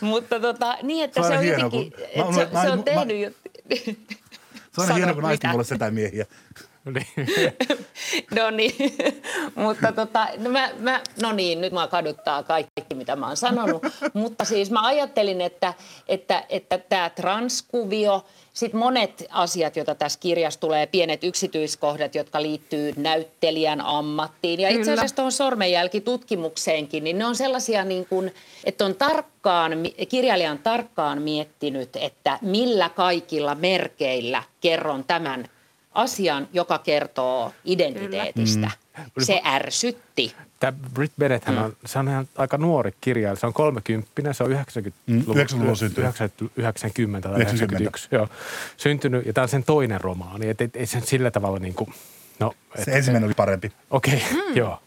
[0.00, 2.60] mutta tota, niin, että Se on se on, hienoa, jotenkin, kun- että mä- se, mä-
[2.62, 3.30] se mä- on tehnyt jo...
[4.72, 6.24] Se on hienoa, kun naiset olla setämiehiä.
[6.24, 6.68] Niin.
[8.36, 8.74] No niin,
[9.54, 13.82] mutta tota, no, mä, mä, no niin, nyt mä kaduttaa kaikki, mitä mä oon sanonut.
[14.14, 15.74] mutta siis mä ajattelin, että
[16.08, 22.92] että, että tämä transkuvio, sitten monet asiat, joita tässä kirjassa tulee, pienet yksityiskohdat, jotka liittyy
[22.96, 24.60] näyttelijän ammattiin.
[24.60, 29.72] Ja itse asiassa tuohon sormenjälkitutkimukseenkin, niin ne on sellaisia niin kuin, että on tarkkaan,
[30.08, 35.48] kirjailija on tarkkaan miettinyt, että millä kaikilla merkeillä kerron tämän
[35.94, 38.70] asian, joka kertoo identiteetistä.
[38.98, 39.04] Mm.
[39.22, 40.34] Se ärsytti.
[40.60, 41.58] Tämä Brit Bennett mm.
[41.58, 43.40] on, se on ihan aika nuori kirjailija.
[43.40, 45.98] Se on 30, se on 90 Mm, 90-luvulla syntynyt.
[45.98, 47.76] 90, 90 tai 90.
[47.76, 48.08] 91.
[48.12, 48.28] Joo,
[48.76, 49.26] syntynyt.
[49.26, 50.48] Ja tämä on sen toinen romaani.
[50.48, 51.90] Että et, ei sen sillä tavalla niin kuin,
[52.38, 53.72] no, et, Se ensimmäinen oli parempi.
[53.90, 54.80] Okei, okay, joo.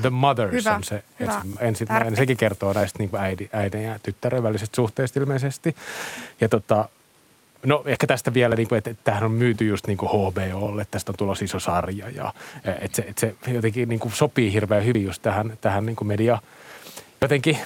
[0.00, 1.42] The Mothers Hyvä, on se hyvä.
[1.60, 2.16] ensimmäinen.
[2.16, 5.76] Sekin kertoo näistä niin äidin, äidin ja tyttären välisestä suhteesta ilmeisesti.
[6.40, 6.88] Ja tota,
[7.66, 10.82] no ehkä tästä vielä, niin kuin, että, että tämähän on myyty just niin kuin HBOlle,
[10.82, 12.08] että tästä on tulossa iso sarja.
[12.10, 12.32] Ja
[12.80, 16.08] että se, että se jotenkin niin kuin sopii hirveän hyvin just tähän, tähän niin kuin
[16.08, 16.38] media,
[17.20, 17.58] jotenkin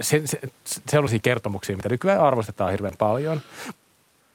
[0.00, 0.40] se, se,
[0.88, 3.40] sellaisia kertomuksia, mitä nykyään arvostetaan hirveän paljon.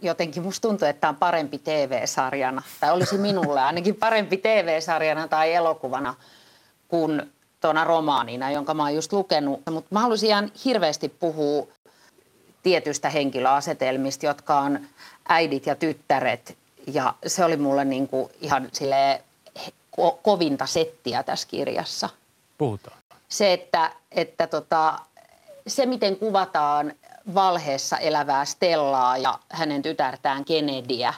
[0.02, 5.54] Jotenkin musta tuntuu, että tämä on parempi TV-sarjana, tai olisi minulle ainakin parempi TV-sarjana tai
[5.54, 6.16] elokuvana
[6.88, 7.22] kuin
[7.62, 9.62] tuona romaanina, jonka mä oon just lukenut.
[9.72, 11.68] Mutta mä haluaisin ihan hirveästi puhua
[12.68, 14.80] tietystä henkilöasetelmista, jotka on
[15.30, 16.58] äidit ja tyttäret.
[16.94, 19.20] Ja se oli mulle niin kuin ihan silleen
[20.02, 22.10] ko- kovinta settiä tässä kirjassa.
[22.58, 22.98] Puhutaan.
[23.30, 25.00] Se, että, että tota,
[25.68, 26.94] se miten kuvataan
[27.36, 31.14] valheessa elävää Stellaa ja hänen tytärtään Kennedyä.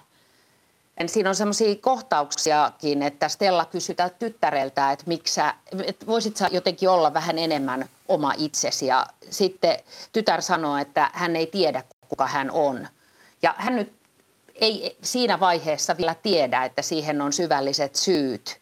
[1.08, 5.54] Siinä on semmoisia kohtauksiakin, että Stella kysytään tyttäreltä, että, miksi sä,
[5.86, 8.88] että voisit sä jotenkin olla vähän enemmän oma itsesi.
[8.88, 9.80] Ja sitten
[10.14, 12.88] tytär sanoo, että hän ei tiedä, kuka hän on.
[13.42, 13.94] Ja hän nyt
[14.56, 18.60] ei siinä vaiheessa vielä tiedä, että siihen on syvälliset syyt.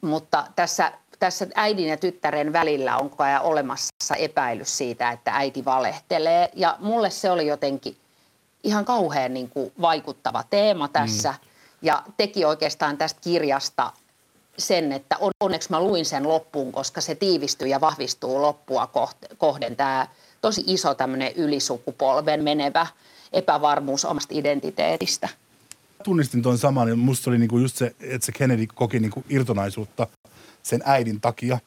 [0.00, 5.64] Mutta tässä, tässä äidin ja tyttären välillä on koko ajan olemassa epäilys siitä, että äiti
[5.64, 6.50] valehtelee.
[6.54, 7.96] Ja mulle se oli jotenkin
[8.62, 11.30] ihan kauhean niin kuin vaikuttava teema tässä.
[11.30, 11.48] Mm.
[11.82, 13.92] Ja teki oikeastaan tästä kirjasta
[14.58, 18.90] sen, että on, onneksi mä luin sen loppuun, koska se tiivistyy ja vahvistuu loppua
[19.38, 19.76] kohden.
[19.76, 20.06] Tämä
[20.40, 22.86] tosi iso tämmöinen ylisukupolven menevä
[23.32, 25.28] epävarmuus omasta identiteetistä.
[26.04, 30.06] Tunnistin tuon saman ja musta oli niinku just se, että se Kennedy koki niinku irtonaisuutta
[30.62, 31.58] sen äidin takia.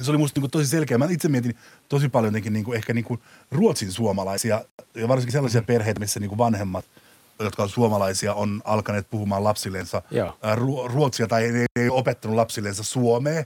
[0.00, 0.98] Se oli musta niinku tosi selkeä.
[0.98, 1.56] Mä itse mietin
[1.88, 3.18] tosi paljon jotenkin niinku, ehkä niinku
[3.50, 6.84] ruotsin suomalaisia ja varsinkin sellaisia perheitä, missä niinku vanhemmat
[7.44, 10.38] jotka on suomalaisia, on alkaneet puhumaan lapsillensa Joo.
[10.86, 13.44] ruotsia tai ei, ei, ei opettanut lapsillensa suomea.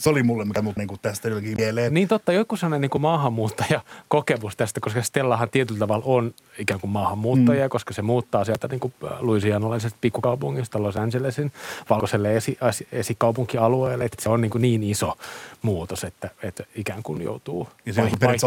[0.00, 1.94] Se oli mulle, mikä mut niinku tästä jotenkin mieleen.
[1.94, 7.66] Niin totta, joku sellainen niin maahanmuuttajakokemus tästä, koska Stellahan tietyllä tavalla on ikään kuin maahanmuuttaja,
[7.66, 7.70] mm.
[7.70, 11.52] koska se muuttaa sieltä niin kuin Louisianalaisesta pikkukaupungista Los Angelesin
[11.90, 12.58] valkoiselle esi,
[12.92, 15.16] esikaupunkialueelle, että se on niin, kuin niin iso
[15.62, 18.46] muutos, että, että ikään kuin joutuu ja se on kielensä.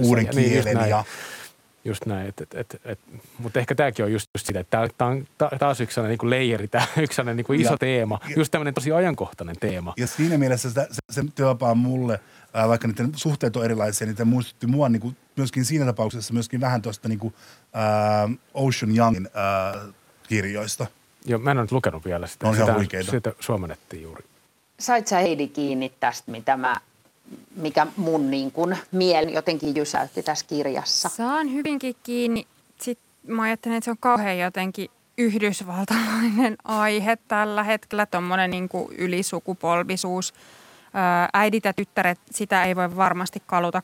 [0.00, 1.04] uuden kielen niin, ja
[1.84, 2.98] Just näin, et, et, et, et,
[3.38, 5.26] mutta ehkä tämäkin on just, just sitä, että tämä on
[5.58, 8.74] taas yksi sellainen niin leijeri, tämä yksi sellainen niin iso ja, teema, ja, just tämmöinen
[8.74, 9.94] tosi ajankohtainen teema.
[9.96, 12.20] Ja siinä mielessä se, se, se työpaa mulle,
[12.54, 16.60] ää, vaikka niiden suhteet on erilaisia, niin muistutti mua niin kuin, myöskin siinä tapauksessa myöskin
[16.60, 17.34] vähän tuosta niin kuin,
[17.72, 19.74] ää, Ocean Youngin ää,
[20.28, 20.86] kirjoista.
[21.24, 22.48] Joo, mä en ole nyt lukenut vielä sitä.
[22.48, 23.10] On sitä, huikeita.
[23.10, 24.24] Sitä suomennettiin juuri.
[24.80, 26.76] Sait sä Heidi kiinni tästä, mitä mä
[27.56, 31.08] mikä mun niin kuin mieli jotenkin jysäytti tässä kirjassa.
[31.08, 32.46] Saan hyvinkin kiinni.
[32.80, 40.34] Sitten mä ajattelen, että se on kauhean jotenkin yhdysvaltalainen aihe tällä hetkellä, tuommoinen niin ylisukupolvisuus.
[41.32, 43.82] Äidit ja tyttäret, sitä ei voi varmasti kaluta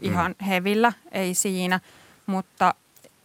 [0.00, 0.44] ihan mm.
[0.44, 1.80] hevillä, ei siinä,
[2.26, 2.74] mutta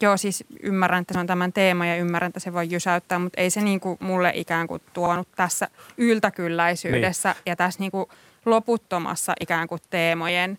[0.02, 3.42] joo siis ymmärrän, että se on tämän teema ja ymmärrän, että se voi jysäyttää, mutta
[3.42, 7.42] ei se niin kuin mulle ikään kuin tuonut tässä yltäkylläisyydessä niin.
[7.46, 8.06] ja tässä niin kuin
[8.46, 10.58] loputtomassa ikään kuin teemojen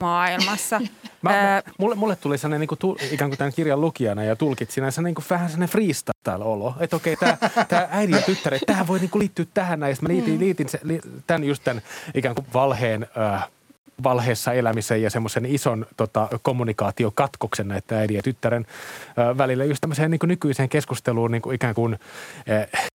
[0.00, 0.80] maailmassa.
[1.22, 4.90] Mä, äh, mulle, mulle tuli sellainen niin kuin, ikään kuin tämän kirjan lukijana ja tulkitsina
[4.90, 6.74] sellainen, niin kuin, vähän sellainen freestyle-olo.
[6.80, 7.36] Että okei, okay,
[7.68, 9.96] tämä äidin ja tyttäret, tähän voi niin kuin, liittyä tähän näin.
[10.00, 10.40] Mä liitin, mm.
[10.40, 11.82] liitin se, li, tämän just tämän
[12.14, 13.48] ikään kuin valheen äh,
[14.02, 18.66] valheessa elämisen ja semmoisen ison tota, kommunikaatiokatkoksen näiden äidin ja tyttären
[19.18, 21.98] äh, välillä just tämmöiseen niin kuin nykyiseen keskusteluun niin kuin ikään kuin
[22.50, 22.88] äh,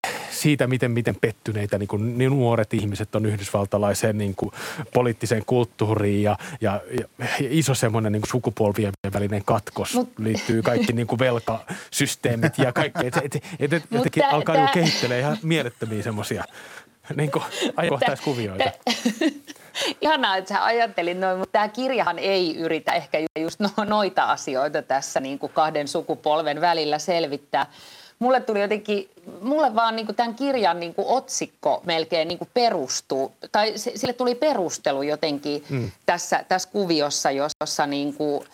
[0.44, 4.52] siitä, miten, miten pettyneitä niin kuin, niin nuoret ihmiset on yhdysvaltalaiseen niin kuin,
[4.94, 7.06] poliittiseen kulttuuriin ja, ja, ja,
[7.40, 13.08] iso semmoinen niin kuin sukupolvien välinen katkos Mut, liittyy kaikki niin kuin velkasysteemit ja kaikki.
[13.08, 14.68] Että et, et, et, jotenkin alkaa tää...
[14.74, 16.44] kehittelee ihan mielettömiä semmoisia
[17.16, 17.32] niin
[17.76, 18.72] ajankohtaiskuvioita.
[20.02, 24.82] Ihanaa, että sä ajattelin noin, mutta tämä kirjahan ei yritä ehkä just no, noita asioita
[24.82, 27.66] tässä niin kuin kahden sukupolven välillä selvittää
[28.24, 29.10] mulle tuli jotenkin,
[29.42, 34.14] mulle vaan niin kuin tämän kirjan niin kuin otsikko melkein niin kuin perustuu, tai sille
[34.14, 35.92] tuli perustelu jotenkin mm.
[36.06, 38.46] tässä, tässä kuviossa, jossa niin kuin,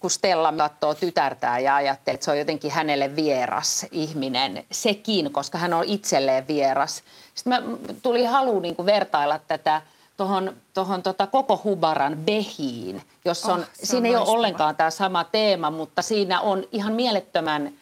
[0.00, 5.58] kun Stella katsoo tytärtään ja ajattelee, että se on jotenkin hänelle vieras ihminen, sekin, koska
[5.58, 7.02] hän on itselleen vieras.
[7.34, 7.62] Sitten mä,
[8.02, 9.82] tuli halu niin kuin vertailla tätä
[10.16, 15.24] tuohon tohon tota koko Hubaran Behiin, jossa on, oh, siinä ei ole ollenkaan tämä sama
[15.24, 17.72] teema, mutta siinä on ihan mielettömän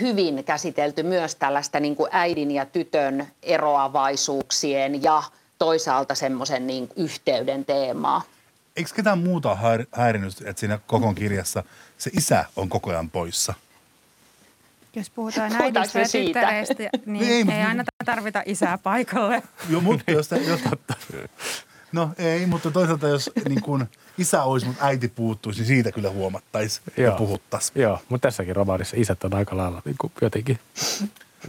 [0.00, 5.22] hyvin käsitelty myös tällaista niin kuin äidin ja tytön eroavaisuuksien ja
[5.58, 8.22] toisaalta semmoisen niin yhteyden teemaa.
[8.76, 9.58] Eikö ketään muuta
[9.92, 11.64] häirinyt, että siinä koko kirjassa
[11.98, 13.54] se isä on koko ajan poissa?
[14.96, 19.42] Jos puhutaan äidistä ja tyttäreistä, niin, niin ei, ei aina tarvita isää paikalle.
[19.70, 20.60] Joo, mutta jos, jos,
[21.92, 23.86] No ei, mutta toisaalta jos niin kun
[24.18, 27.82] isä olisi, mutta äiti puuttuisi, niin siitä kyllä huomattaisiin ja puhuttaisiin.
[27.82, 30.58] Joo, mutta tässäkin romaanissa isät on aika lailla niin kuin jotenkin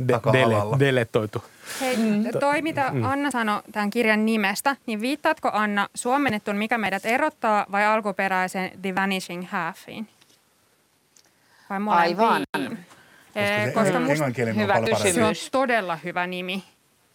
[0.08, 1.44] de- dele- deletoitu.
[1.82, 2.24] Hei, mm.
[2.40, 3.04] toi mitä mm.
[3.04, 8.96] Anna sanoi tämän kirjan nimestä, niin viittaatko Anna suomennettuun Mikä meidät erottaa vai alkuperäisen The
[8.96, 10.08] Vanishing Halfiin?
[11.70, 12.44] Vai Aivan.
[12.54, 14.26] Koska, eh, koska musta
[14.56, 15.16] hyvä kysymys.
[15.16, 16.64] Se on todella hyvä nimi.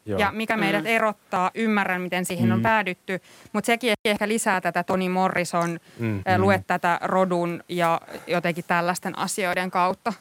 [0.08, 0.20] Joo.
[0.20, 0.90] ja mikä meidät mm.
[0.90, 1.50] erottaa.
[1.54, 2.52] Ymmärrän, miten siihen mm.
[2.52, 3.20] on päädytty,
[3.52, 6.06] mutta sekin ehkä lisää tätä Toni Morrison, mm.
[6.06, 6.22] mm.
[6.38, 10.12] lue tätä rodun ja jotenkin tällaisten asioiden kautta.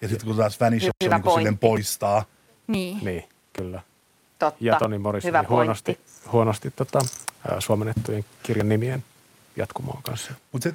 [0.00, 0.90] Ja sitten kun taas Vanish
[1.24, 2.24] on niin poistaa.
[2.66, 2.98] Niin.
[3.02, 3.80] Niin, kyllä.
[4.38, 4.64] Totta.
[4.64, 6.00] Ja Toni Morrison Hyvä huonosti,
[6.32, 6.98] huonosti tota,
[7.58, 9.04] suomennettujen kirjan nimien
[9.56, 10.32] jatkumoon kanssa.
[10.52, 10.74] Mutta se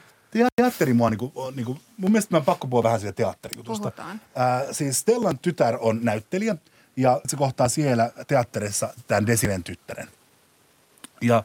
[0.55, 3.91] teatteri mua, niinku, niinku, mun mielestä mä pakko puhua vähän siitä teatterijutusta.
[3.91, 4.21] Puhutaan.
[4.39, 6.55] Äh, siis Stellan tytär on näyttelijä–
[6.99, 10.07] ja se kohtaa siellä teatterissa tämän Desilen tyttären.
[11.21, 11.43] Ja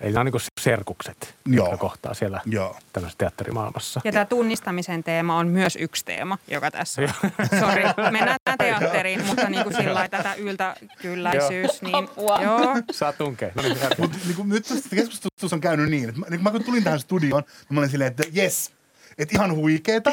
[0.00, 1.66] Eli nämä on niin serkukset, Joo.
[1.66, 2.76] jotka kohtaa siellä Joo.
[2.92, 4.00] tämmöisessä teatterimaailmassa.
[4.04, 7.08] Ja tämä tunnistamisen teema on myös yksi teema, joka tässä on.
[7.60, 11.82] Sori, mennään teatteriin, mutta niin kuin sillä tätä yltäkylläisyys.
[11.82, 12.08] niin,
[12.42, 12.76] joo.
[12.90, 13.50] Saa tunkea.
[13.54, 16.64] No niin, Mut, niin kuin, nyt tästä keskustelussa on käynyt niin, että niin mä kun
[16.64, 18.72] tulin tähän studioon, niin mä olin silleen, että jes,
[19.18, 20.12] että ihan huikeeta,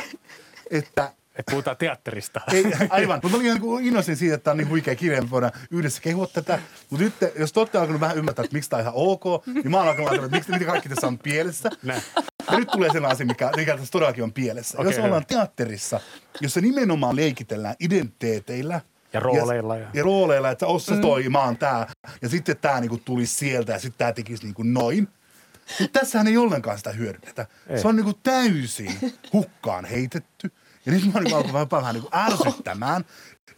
[0.72, 2.42] että että puhutaan teatterista.
[2.54, 3.20] Ei, aivan.
[3.24, 6.28] Mutta olin niin innoisin siitä, että tämä on niin huikea kirja, että voidaan yhdessä kehua
[6.28, 6.60] tätä.
[6.90, 9.72] Mutta nyt, jos te olette alkanut vähän ymmärtää, että miksi tämä on ihan ok, niin
[9.72, 11.70] mä oon alkanut ajatella, että miksi, mitä kaikki tässä on pielessä.
[11.84, 12.02] Näin.
[12.52, 14.78] Ja nyt tulee sellainen asia, mikä, mikä tässä todellakin on pielessä.
[14.78, 15.40] Okay, jos ollaan hyvä.
[15.40, 16.00] teatterissa,
[16.42, 18.82] jossa nimenomaan leikitellään identiteeteillä,
[19.14, 19.78] ja rooleilla.
[19.78, 21.02] Ja, ja rooleilla, että ossa mm.
[21.02, 21.88] toi, mä oon tää.
[22.22, 25.08] Ja sitten tää niinku tulisi sieltä ja sitten tää tekisi niinku noin.
[25.80, 27.46] Mutta tässähän ei ollenkaan sitä hyödynnetä.
[27.68, 27.82] Ei.
[27.82, 30.52] Se on niinku täysin hukkaan heitetty.
[30.88, 33.06] Ja nyt mä olin vähän, vähän niin kuin ärsyttämään,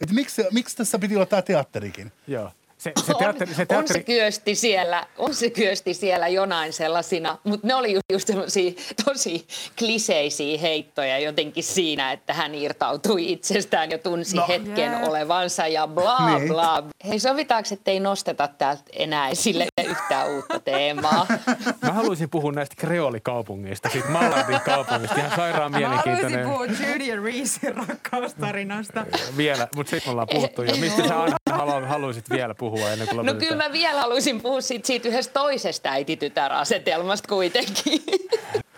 [0.00, 2.12] että miksi, miksi tässä piti olla tämä teatterikin.
[2.26, 2.52] Joo.
[2.80, 3.78] Se, se teatteri, se on, teatteri...
[3.78, 8.72] on se kyösti siellä, on se kyösti siellä jonain sellaisina, mutta ne oli just sellaisia
[9.04, 9.46] tosi
[9.78, 14.44] kliseisiä heittoja jotenkin siinä, että hän irtautui itsestään ja tunsi no.
[14.48, 15.08] hetken yeah.
[15.08, 16.48] olevansa ja bla niin.
[16.48, 16.82] bla.
[17.08, 21.26] Hei sovitaanko, että ei nosteta täältä enää esille yhtään uutta teemaa?
[21.82, 26.40] Mä haluaisin puhua näistä kreolikaupungeista, siitä Mallardin kaupungista, ihan sairaan mielenkiintoinen.
[26.40, 29.06] Mä haluaisin puhua Judy Reesein rakkaustarinasta.
[29.36, 30.76] Vielä, mutta sitten me ollaan puhuttu jo.
[30.76, 31.40] Mistä sä Anna
[31.86, 35.88] haluaisit vielä puhua ennen kuin No kyllä mä vielä haluaisin puhua siitä, siitä yhdestä toisesta
[35.88, 38.02] äiti-tytär-asetelmasta kuitenkin.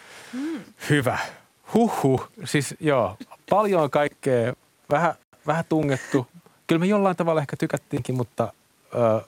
[0.90, 1.18] Hyvä.
[1.74, 2.28] Huhhuh.
[2.44, 3.16] Siis joo,
[3.50, 4.52] paljon kaikkea,
[4.90, 5.14] vähän,
[5.46, 6.26] vähän tungettu.
[6.66, 8.52] Kyllä me jollain tavalla ehkä tykättiinkin, mutta
[8.94, 9.20] ö,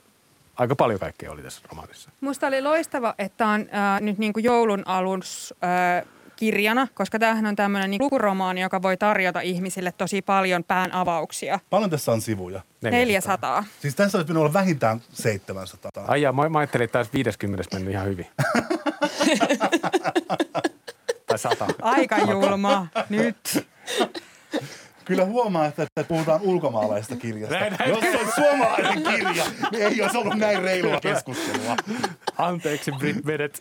[0.56, 2.10] aika paljon kaikkea oli tässä romaanissa.
[2.20, 7.46] Musta oli loistava, että on äh, nyt niin kuin joulun alus äh, kirjana, koska tämähän
[7.46, 11.60] on tämmöinen niin lukuromaani, joka voi tarjota ihmisille tosi paljon pään avauksia.
[11.70, 12.60] Paljon tässä on sivuja?
[12.82, 12.98] 400.
[12.98, 13.64] 400.
[13.80, 15.90] Siis tässä olisi olla vähintään 700.
[16.06, 18.26] Ai jaa, mä, mä ajattelin, että tässä 50 mennyt ihan hyvin.
[21.26, 21.66] tai 100.
[21.82, 22.86] Aika julma.
[23.08, 23.66] Nyt.
[25.04, 27.58] Kyllä huomaa, että, että puhutaan ulkomaalaisesta kirjasta.
[27.58, 27.90] Näin, näin.
[27.90, 31.76] Jos se on suomalainen kirja, niin ei olisi ollut näin reilua keskustelua.
[32.38, 33.58] Anteeksi, Brit Bennett.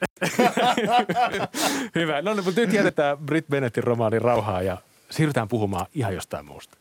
[1.95, 2.21] Hyvä.
[2.21, 4.77] No niin, mutta nyt jätetään Brit Bennettin romaanin rauhaa ja
[5.09, 6.77] siirrytään puhumaan ihan jostain muusta.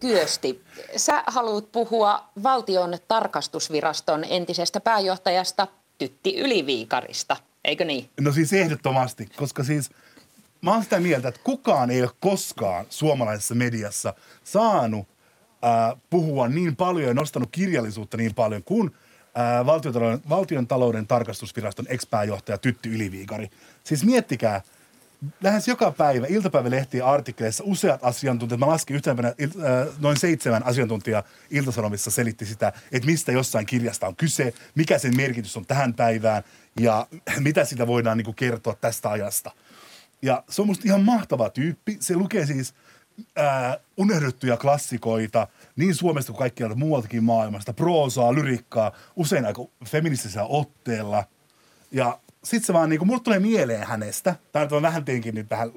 [0.00, 0.62] Kyösti,
[0.96, 5.66] sä haluat puhua valtion tarkastusviraston entisestä pääjohtajasta
[5.98, 8.10] Tytti Yliviikarista, eikö niin?
[8.20, 9.90] No siis ehdottomasti, koska siis
[10.62, 15.08] mä oon sitä mieltä, että kukaan ei ole koskaan suomalaisessa mediassa saanut
[15.64, 18.94] äh, puhua niin paljon ja nostanut kirjallisuutta niin paljon kuin
[20.28, 23.50] valtion talouden tarkastusviraston ex-pääjohtaja Tytti Yliviikari.
[23.84, 24.60] Siis miettikää–
[25.42, 29.34] lähes joka päivä iltapäivälehtien artikkeleissa useat asiantuntijat, mä laskin yhtenä äh,
[29.98, 35.56] noin seitsemän asiantuntijaa Iltasanomissa selitti sitä, että mistä jossain kirjasta on kyse, mikä sen merkitys
[35.56, 36.42] on tähän päivään
[36.80, 37.06] ja
[37.40, 39.50] mitä sitä voidaan niin kuin kertoa tästä ajasta.
[40.22, 41.96] Ja se on musta ihan mahtava tyyppi.
[42.00, 42.74] Se lukee siis
[43.38, 51.24] äh, unohdettuja klassikoita niin Suomesta kuin kaikkialta muualtakin maailmasta, proosaa, lyrikkaa, usein aika feministisellä otteella.
[51.90, 52.18] Ja
[52.50, 55.70] sitten se vaan, niin kuin, mulle tulee mieleen hänestä, tämä on vähän teinkin nyt vähän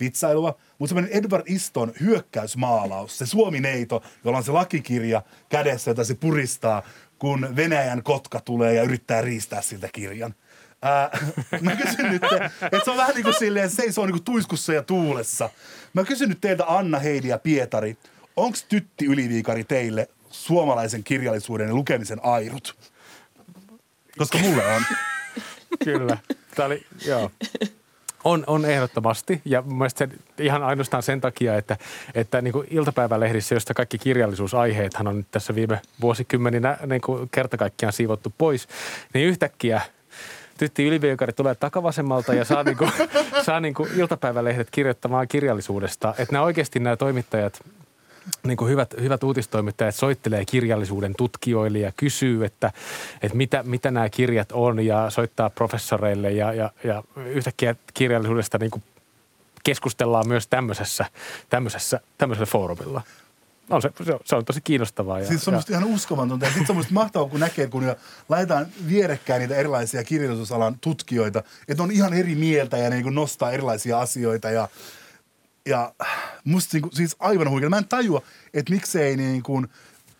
[0.00, 6.14] vitsailua, mutta semmoinen Edward Iston hyökkäysmaalaus, se Suomi-neito, jolla on se lakikirja kädessä, jota se
[6.14, 6.82] puristaa,
[7.18, 10.34] kun Venäjän kotka tulee ja yrittää riistää siltä kirjan.
[10.82, 11.10] Ää,
[11.60, 12.22] mä kysyn nyt,
[12.62, 15.50] että se on vähän niin kuin silleen, se on niin kuin tuiskussa ja tuulessa.
[15.94, 17.96] Mä kysyn nyt teiltä Anna, Heidi ja Pietari,
[18.36, 22.76] onko Tytti Yliviikari teille suomalaisen kirjallisuuden ja lukemisen airut?
[24.18, 24.82] Koska mulle on.
[25.84, 26.18] Kyllä.
[26.54, 27.30] Tämä oli, joo.
[28.24, 31.76] On, on ehdottomasti ja mielestäni ihan ainoastaan sen takia, että,
[32.14, 37.56] että niin kuin iltapäivälehdissä, josta kaikki kirjallisuusaiheethan on nyt tässä viime vuosikymmeninä niin kuin kerta
[37.92, 38.68] siivottu pois,
[39.14, 39.80] niin yhtäkkiä
[40.58, 42.90] Tytti Yliviikari tulee takavasemmalta ja saa, niin kuin,
[43.42, 46.14] saa kuin iltapäivälehdet kirjoittamaan kirjallisuudesta.
[46.18, 47.60] Että nämä oikeasti nämä toimittajat
[48.46, 52.72] niin kuin hyvät, hyvät uutistoimittajat soittelee kirjallisuuden tutkijoille ja kysyy, että,
[53.22, 58.70] että mitä, mitä nämä kirjat on ja soittaa professoreille ja, ja, ja yhtäkkiä kirjallisuudesta niin
[58.70, 58.82] kuin
[59.64, 61.06] keskustellaan myös tämmöisessä,
[61.50, 63.02] tämmöisessä, tämmöisellä foorumilla.
[63.70, 65.20] On se, se, on, se on tosi kiinnostavaa.
[65.20, 65.62] Ja, siis se on ja...
[65.70, 66.46] ihan uskomatonta.
[66.46, 67.94] Ja sitten se on mahtavaa, kun näkee, kun
[68.28, 73.52] laitetaan vierekkäin niitä erilaisia kirjallisuusalan tutkijoita, että on ihan eri mieltä ja ne niin nostaa
[73.52, 74.68] erilaisia asioita ja
[75.66, 75.94] ja
[76.44, 77.70] musta niin kuin, siis aivan huikea.
[77.70, 78.22] Mä en tajua,
[78.54, 79.68] että miksei niin kuin,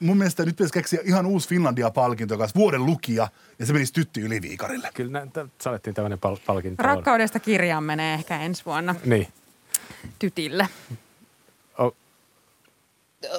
[0.00, 3.28] mun mielestä nyt pitäisi keksiä ihan uusi Finlandia-palkinto, joka vuoden lukija,
[3.58, 4.88] ja se menisi Tytti Yliviikarille.
[4.94, 6.82] Kyllä nä, saatiin tämmöinen pal- palkinto.
[6.82, 8.94] Rakkaudesta kirjaan menee ehkä ensi vuonna.
[9.04, 9.28] Niin.
[10.18, 10.68] Tytille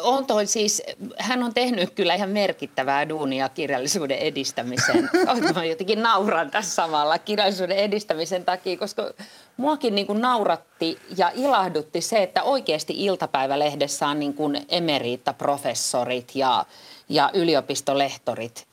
[0.02, 0.84] on toi siis,
[1.20, 5.10] hän on tehnyt kyllä ihan merkittävää duunia kirjallisuuden edistämiseen.
[5.56, 9.14] Mä jotenkin nauran tässä samalla kirjallisuuden edistämisen takia, koska
[9.58, 16.66] muakin niin kuin nauratti ja ilahdutti se, että oikeasti iltapäivälehdessä on niin kuin emeriittaprofessorit ja,
[17.10, 18.68] ja yliopistolehtorit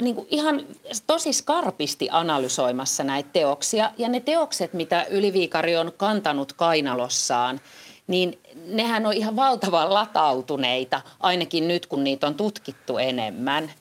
[0.00, 0.66] niin kuin ihan
[1.06, 3.90] tosi skarpisti analysoimassa näitä teoksia.
[3.98, 7.60] Ja ne teokset, mitä Yliviikari on kantanut kainalossaan–
[8.06, 13.72] niin nehän on ihan valtavan latautuneita, ainakin nyt kun niitä on tutkittu enemmän.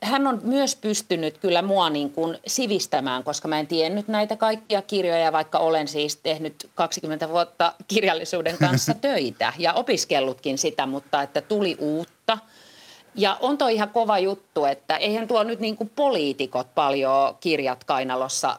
[0.00, 4.82] Hän on myös pystynyt kyllä mua niin kuin sivistämään, koska mä en tiennyt näitä kaikkia
[4.82, 11.40] kirjoja, vaikka olen siis tehnyt 20 vuotta kirjallisuuden kanssa töitä ja opiskellutkin sitä, mutta että
[11.40, 12.38] tuli uutta.
[13.14, 17.84] Ja on toi ihan kova juttu, että eihän tuo nyt niin kuin poliitikot paljon kirjat
[17.84, 18.58] kainalossa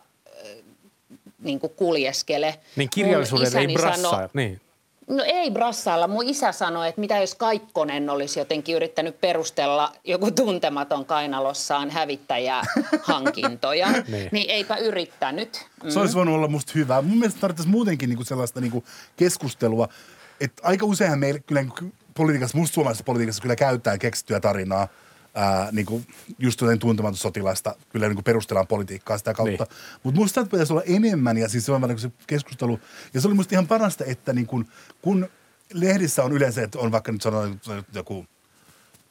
[1.45, 2.47] niin kuin kuljeskele.
[2.75, 4.11] Niin Mun kirjallisuudelle ei isäni brassaa.
[4.11, 4.61] sanoi- Niin.
[5.07, 6.07] No ei brassailla.
[6.07, 13.87] Mun isä sanoi, että mitä jos Kaikkonen olisi jotenkin yrittänyt perustella joku tuntematon kainalossaan hävittäjähankintoja.
[14.07, 14.29] Niin.
[14.31, 15.65] niin eipä yrittänyt.
[15.83, 15.89] Mm.
[15.89, 17.01] Se olisi voinut olla musta hyvä.
[17.01, 18.83] Mun mielestä tarvittaisiin muutenkin niinku sellaista niinku
[19.17, 19.87] keskustelua,
[20.41, 21.79] että aika useinhan meillä kyllä niinku
[22.13, 24.87] politiikassa, musta suomalaisessa politiikassa kyllä käytetään keksittyä tarinaa,
[25.35, 26.01] ää, niinku
[26.39, 29.63] just jotain tuntematon sotilasta, kyllä niinku perustellaan politiikkaa sitä kautta.
[29.63, 29.69] Niin.
[29.69, 29.99] Niin.
[30.03, 32.79] Mutta musta sitä pitäisi olla enemmän ja siis se on vaan niinku se keskustelu.
[33.13, 34.63] Ja se oli musta ihan parasta, että niinku,
[35.01, 35.27] kun
[35.73, 37.61] lehdissä on yleensä, että on vaikka nyt sanoin
[37.93, 38.25] joku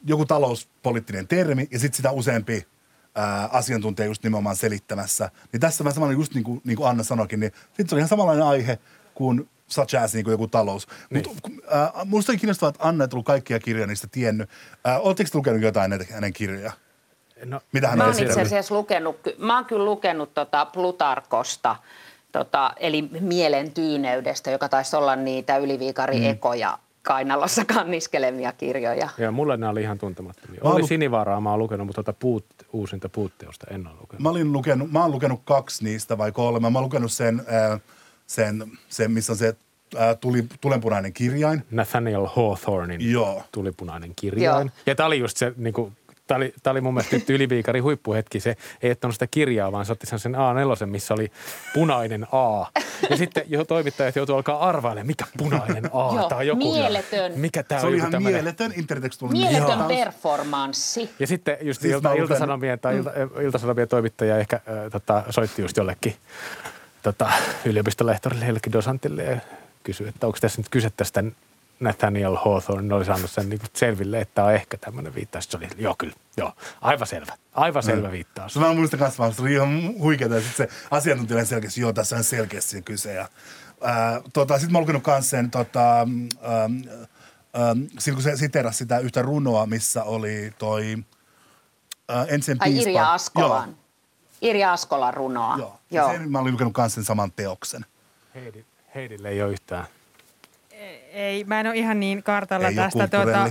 [0.06, 2.66] joku talouspoliittinen termi ja sitten sitä useampi
[3.14, 5.30] ää, asiantuntija just nimenomaan selittämässä.
[5.52, 8.00] Niin tässä vähän samanlainen, just niin kuin, niin kuin Anna sanoikin, niin sitten se oli
[8.00, 8.78] ihan samanlainen aihe
[9.14, 10.86] kuin such as niin kuin joku talous.
[11.10, 11.24] Niin.
[11.28, 14.50] Mutta äh, musta on kiinnostavaa, että Anna ei tullut kaikkia kirjoja niistä tiennyt.
[14.86, 16.72] Äh, Oletteko te lukenut jotain näitä hänen kirjoja?
[17.44, 21.76] No, Mitä hän Mä on oon itse asiassa lukenut, mä oon kyllä lukenut tota Plutarkosta,
[22.32, 26.24] tota, eli mielen tyyneydestä, joka taisi olla niitä Yliviikari mm.
[26.26, 29.08] ekoja kainalossa kanniskelemia kirjoja.
[29.18, 30.60] Joo, mulle nämä oli ihan tuntemattomia.
[30.64, 34.22] Mä Oli lu- Sinivaaraa, mä oon lukenut, mutta tuota puut, uusinta puutteosta en ole lukenut.
[34.22, 36.70] Mä, olin lukenut, mä oon lukenut kaksi niistä vai kolme.
[36.70, 37.42] Mä oon lukenut sen,
[37.72, 37.80] äh,
[38.26, 39.56] sen, sen missä on se
[39.96, 41.62] äh, tuli, tulenpunainen kirjain.
[41.70, 43.42] Nathaniel Hawthornin Joo.
[43.52, 44.66] tulipunainen kirjain.
[44.66, 44.82] Joo.
[44.86, 45.96] Ja tämä oli just se, niin kuin,
[46.26, 48.40] tämä oli, tää oli mun mielestä nyt Yliviikarin huippuhetki.
[48.40, 51.32] Se ei ottanut sitä kirjaa, vaan se otti sen A4, missä oli
[51.74, 52.66] punainen A.
[53.10, 56.14] Ja sitten jo toimittajat joutuivat alkaa arvailemaan, mikä punainen A.
[56.14, 57.32] Joo, Tämä on joku, mieletön.
[57.36, 59.50] Mikä tämä Se oli ihan tämmönen- mieletön intertekstuaalinen.
[59.52, 59.88] Mieletön Joo.
[59.88, 61.10] performanssi.
[61.18, 63.10] Ja sitten just Siis ilta, iltasanomien tai ilta,
[63.42, 64.62] iltasanomien toimittaja ehkä äh,
[64.92, 66.14] tota, soitti just jollekin
[67.04, 67.32] tota,
[67.64, 69.40] yliopistolehtorille, jollekin dosantille ja
[69.82, 71.24] kysyi, että onko tässä nyt kyse tästä
[71.80, 75.44] Nathaniel Hawthorne, ne oli saanut sen niin selville, että tämä on ehkä tämmöinen viittaus.
[75.44, 78.54] Se oli, joo kyllä, joo, aivan selvä, aivan selvä viittaus.
[78.54, 80.34] Se mä muistan kanssa, vaan se oli ihan huikeeta.
[80.34, 83.14] Ja sitten se asiantuntija oli selkeästi, joo, tässä on selkeästi kyse.
[83.14, 83.28] Ja,
[83.82, 88.78] ää, tota, sitten mä oon lukenut kanssa sen, tota, ähm, ähm, silloin kun se siterasi
[88.78, 90.96] sitä yhtä runoa, missä oli toi
[92.10, 92.90] äh, entisen Ai piispan.
[92.90, 93.76] Irja Askolan.
[94.44, 95.56] Irja Askolan runoa.
[95.58, 96.12] Joo, joo.
[96.12, 97.86] Sen, mä olin lukenut kanssa sen saman teoksen.
[98.34, 98.64] Heidi,
[98.94, 99.84] Heidille ei ole yhtään.
[101.12, 103.08] Ei, mä en ole ihan niin kartalla Ei tästä.
[103.08, 103.50] Tuota,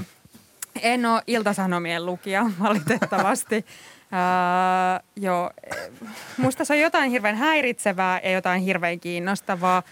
[0.81, 3.57] en ole iltasanomien lukija valitettavasti.
[3.57, 5.49] uh, joo,
[6.37, 9.83] musta se on jotain hirveän häiritsevää ja jotain hirveän kiinnostavaa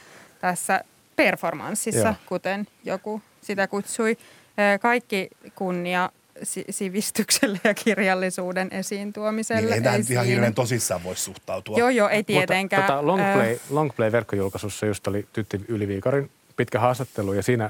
[0.41, 0.84] tässä
[1.16, 2.16] performanssissa, Joo.
[2.26, 4.18] kuten joku sitä kutsui.
[4.58, 6.10] Eh, Kaikki kunnia
[6.44, 9.62] si- sivistykselle ja kirjallisuuden esiin tuomiselle.
[9.62, 11.78] Niin ei tämä nyt ihan hirveän tosissaan voi suhtautua.
[11.78, 12.82] Joo, joo, ei tietenkään.
[12.82, 17.70] Mutta tota, Longplay, Longplay verkkojulkaisussa just oli Tytti Yliviikarin pitkä haastattelu ja siinä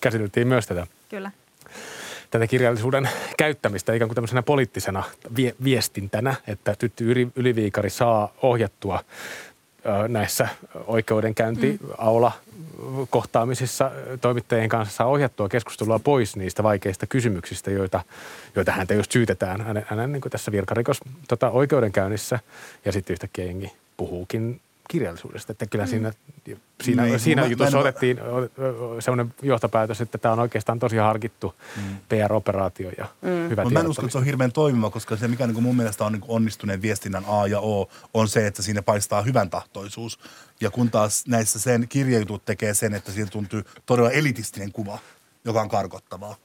[0.00, 1.30] käsiteltiin myös tätä, Kyllä.
[2.30, 3.08] tätä kirjallisuuden
[3.38, 5.02] käyttämistä ikään kuin tämmöisenä poliittisena
[5.36, 9.04] vie, viestintänä, että Tytti Yli- Yliviikari saa ohjattua
[10.08, 10.48] näissä
[10.86, 12.32] oikeudenkäyntiaula
[13.10, 18.02] kohtaamisissa ö, toimittajien kanssa saa ohjattua keskustelua pois niistä vaikeista kysymyksistä, joita,
[18.56, 22.38] joita häntä just syytetään hänen, hänen niin kuin tässä virkarikos tota, oikeudenkäynnissä.
[22.84, 24.60] Ja sitten yhtäkkiä jengi puhuukin
[24.90, 25.52] kirjallisuudesta.
[25.52, 26.12] Että kyllä siinä,
[26.82, 28.18] siinä, Niin, siinä mä- mä jutussa en- otettiin
[29.00, 31.54] sellainen johtopäätös, että tämä on oikeastaan tosi harkittu
[32.08, 33.06] PR-operaatio ja
[33.48, 35.76] hyvä Mutta mä en usko, että se on hirveän toimiva, koska se, mikä niin mun
[35.76, 40.18] mielestä on niin onnistuneen viestinnän A ja O, on se, että siinä paistaa hyvän tahtoisuus.
[40.60, 44.98] Ja kun taas näissä sen kirjajutut tekee sen, että siitä tuntuu todella elitistinen kuva,
[45.44, 46.36] joka on karkottavaa.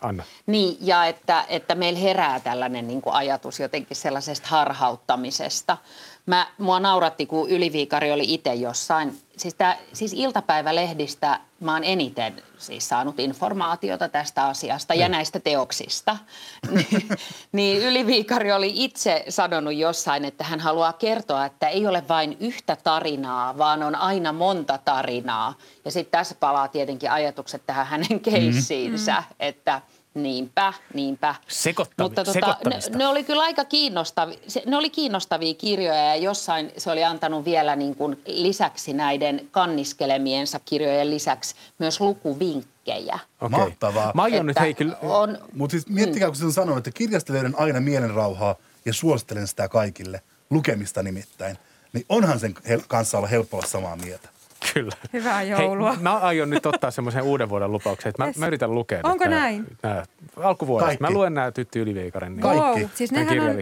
[0.00, 0.24] Anna.
[0.46, 5.78] Niin, ja että, että meillä herää tällainen niin kuin ajatus jotenkin sellaisesta harhauttamisesta.
[6.26, 12.42] Mä, mua nauratti, kun Yliviikari oli itse jossain, siis, tää, siis iltapäivälehdistä mä oon eniten
[12.58, 16.16] siis saanut informaatiota tästä asiasta ja näistä teoksista.
[16.70, 17.08] Niin-
[17.52, 22.76] niin Yliviikari oli itse sanonut jossain, että hän haluaa kertoa, että ei ole vain yhtä
[22.84, 25.54] tarinaa, vaan on aina monta tarinaa.
[25.84, 29.80] Ja sitten tässä palaa tietenkin ajatukset tähän hänen keissiinsä, että
[30.16, 31.34] niinpä, niinpä.
[31.48, 36.16] Sekoittavi- Mutta tota, ne, ne oli kyllä aika kiinnostavia, se, ne oli kiinnostavia kirjoja ja
[36.16, 43.18] jossain se oli antanut vielä niin kuin lisäksi näiden kanniskelemiensa kirjojen lisäksi myös lukuvinkkejä.
[43.40, 43.58] Okei.
[43.58, 44.12] Mahtavaa.
[44.14, 46.98] Mä aion nyt, Että hei kyllä, on, Mutta siis miettikää, kun se on sanonut, että
[46.98, 48.54] kirjasta löydän aina mielenrauhaa
[48.84, 51.58] ja suosittelen sitä kaikille, lukemista nimittäin.
[51.92, 52.54] Niin onhan sen
[52.88, 54.28] kanssa olla helppo olla samaa mieltä.
[54.74, 54.92] Kyllä.
[55.12, 55.92] Hyvää joulua.
[55.92, 58.36] Hei, mä aion nyt ottaa semmoisen uuden vuoden lupauksen, että mä, Yes.
[58.38, 59.00] mä yritän lukea.
[59.02, 59.66] Onko nää- näin?
[59.82, 60.04] Nää,
[60.36, 60.86] alkuvuodesta.
[60.86, 61.02] Kaikki.
[61.02, 62.80] Mä luen nämä Tytti Yliviikarin niin, Kaikki.
[62.80, 63.56] Wow, siis nehän on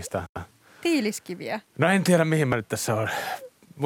[0.80, 1.61] tiiliskiviä.
[1.78, 3.11] No en tiedä, mihin mä nyt tässä olen.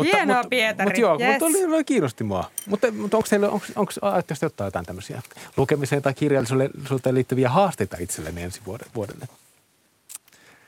[0.03, 0.85] Hienoa, mutta, Pietari.
[0.87, 1.29] Mutta joo, Yes.
[1.31, 2.51] mutta oli, oli kiinnosti mua.
[2.67, 5.23] Mutta, mutta onko teillä, onko, onko, ajatteko te ottaa jotain tämmöisiä
[5.57, 9.29] lukemiseen tai kirjallisuuteen liittyviä haasteita itselleni ensi vuode- vuodelle?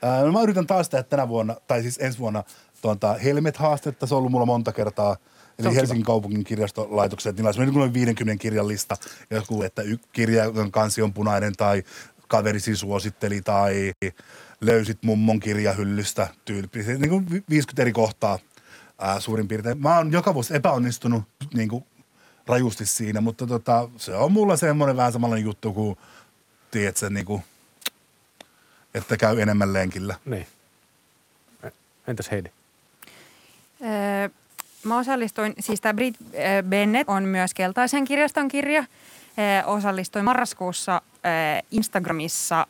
[0.03, 2.43] Ää, no mä yritän taas tehdä tänä vuonna, tai siis ensi vuonna,
[2.83, 5.17] tuota, Helmet-haastetta, se on ollut mulla monta kertaa.
[5.61, 8.97] Eli on Helsingin kaupungin kirjastolaitokset, niillä on esimerkiksi 50 kirjan lista,
[9.31, 11.83] joku, että y- kirja, jonka kansi on punainen tai
[12.29, 13.93] kaverisi suositteli tai
[14.61, 16.79] löysit mummon kirjahyllystä tyyppi.
[16.79, 18.39] Niin kuin vi- 50 eri kohtaa
[18.99, 19.83] ää, suurin piirtein.
[19.83, 21.85] Mä oon joka vuosi epäonnistunut niin kuin
[22.47, 25.97] rajusti siinä, mutta tota, se on mulla semmoinen vähän samanlainen juttu kuin,
[26.71, 27.43] tiedätkö, niin kuin,
[28.95, 30.17] että käy enemmän lenkillä.
[30.25, 30.47] Niin.
[32.07, 32.49] Entäs Heidi?
[33.83, 34.29] Öö,
[34.85, 38.81] Mä osallistuin, siis tämä Brit äh, Bennett on myös Keltaisen kirjaston kirja.
[38.81, 42.67] Äh, Osallistuin marraskuussa äh, Instagramissa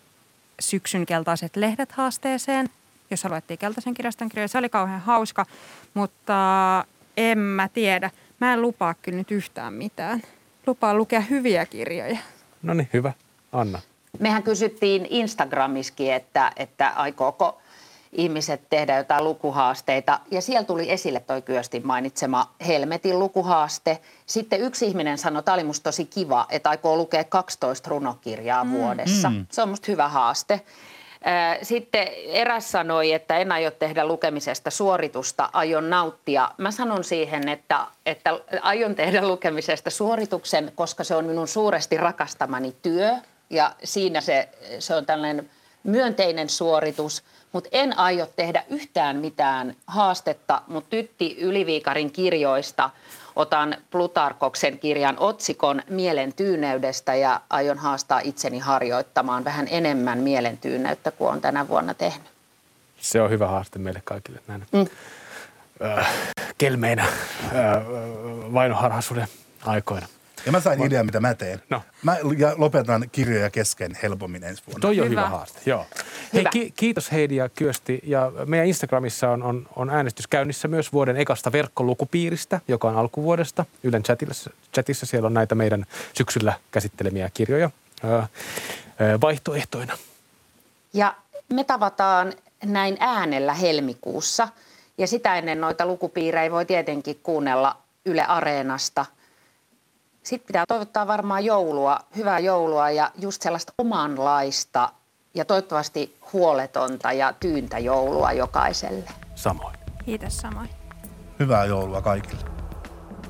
[0.61, 2.69] syksyn keltaiset lehdet haasteeseen,
[3.11, 4.49] jossa luettiin Keltaisen kirjaston kirjoja.
[4.49, 5.47] Se oli kauhean hauska,
[5.95, 6.85] mutta
[7.17, 8.11] en mä tiedä.
[8.41, 10.23] Mä en lupaa kyllä nyt yhtään mitään.
[10.67, 12.19] Lupaa lukea hyviä kirjoja.
[12.63, 13.13] No niin, hyvä.
[13.53, 13.81] Anna.
[14.19, 17.60] Mehän kysyttiin Instagramiskin, että, että aikooko
[18.13, 20.21] ihmiset tehdä jotain lukuhaasteita.
[20.31, 24.01] Ja siellä tuli esille toi Kyöstin mainitsema Helmetin lukuhaaste.
[24.27, 28.73] Sitten yksi ihminen sanoi, että oli musta tosi kiva, että aikoo lukea 12 runokirjaa mm.
[28.73, 29.31] vuodessa.
[29.31, 29.47] Mm.
[29.51, 30.61] Se on musta hyvä haaste.
[31.63, 36.51] Sitten eräs sanoi, että en aio tehdä lukemisesta suoritusta, aion nauttia.
[36.59, 42.77] Mä sanon siihen, että, että aion tehdä lukemisesta suorituksen, koska se on minun suuresti rakastamani
[42.83, 43.17] työ.
[43.51, 44.49] Ja siinä se,
[44.79, 45.51] se on tällainen
[45.85, 52.91] myönteinen suoritus– mutta en aio tehdä yhtään mitään haastetta, mutta Tytti Yliviikarin kirjoista
[53.37, 61.11] otan Plutarkoksen kirjan otsikon mielen tyyneydestä ja aion haastaa itseni harjoittamaan vähän enemmän mielen tyyneyttä
[61.11, 62.27] kuin olen tänä vuonna tehnyt.
[63.01, 64.67] Se on hyvä haaste meille kaikille näin.
[64.73, 64.87] Mm.
[65.83, 66.09] Äh,
[66.59, 67.11] kelmeinä äh,
[68.55, 69.29] vainoharhaisuuden
[69.67, 70.07] aikoina.
[70.47, 71.63] Ja mä sain idean, mitä mä teen.
[71.71, 71.83] No.
[72.03, 72.17] Mä
[72.57, 74.81] lopetan kirjoja kesken helpommin ensi vuonna.
[74.81, 75.87] Toi on hyvä, hyvä haaste, joo.
[76.35, 78.01] Hei, ki- kiitos Heidi ja Kyösti.
[78.05, 83.65] Ja meidän Instagramissa on, on, on äänestys käynnissä myös vuoden ekasta verkkolukupiiristä, joka on alkuvuodesta.
[83.83, 85.87] Ylen chatissa, chatissa siellä on näitä meidän
[86.17, 87.71] syksyllä käsittelemiä kirjoja
[88.05, 88.29] ää,
[89.21, 89.99] vaihtoehtoina.
[90.93, 91.15] Ja
[91.53, 92.33] me tavataan
[92.65, 94.49] näin äänellä helmikuussa.
[94.99, 97.77] Ja sitä ennen noita lukupiirejä voi tietenkin kuunnella
[98.07, 99.07] Yle Areenasta–
[100.23, 104.89] sitten pitää toivottaa varmaan joulua, hyvää joulua ja just sellaista omanlaista
[105.35, 109.11] ja toivottavasti huoletonta ja tyyntä joulua jokaiselle.
[109.35, 109.77] Samoin.
[110.05, 110.71] Kiitos samoin.
[111.39, 112.45] Hyvää joulua kaikille.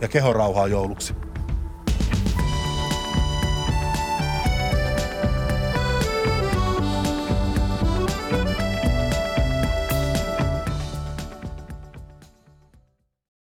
[0.01, 1.15] Ja kehon rauhaa jouluksi.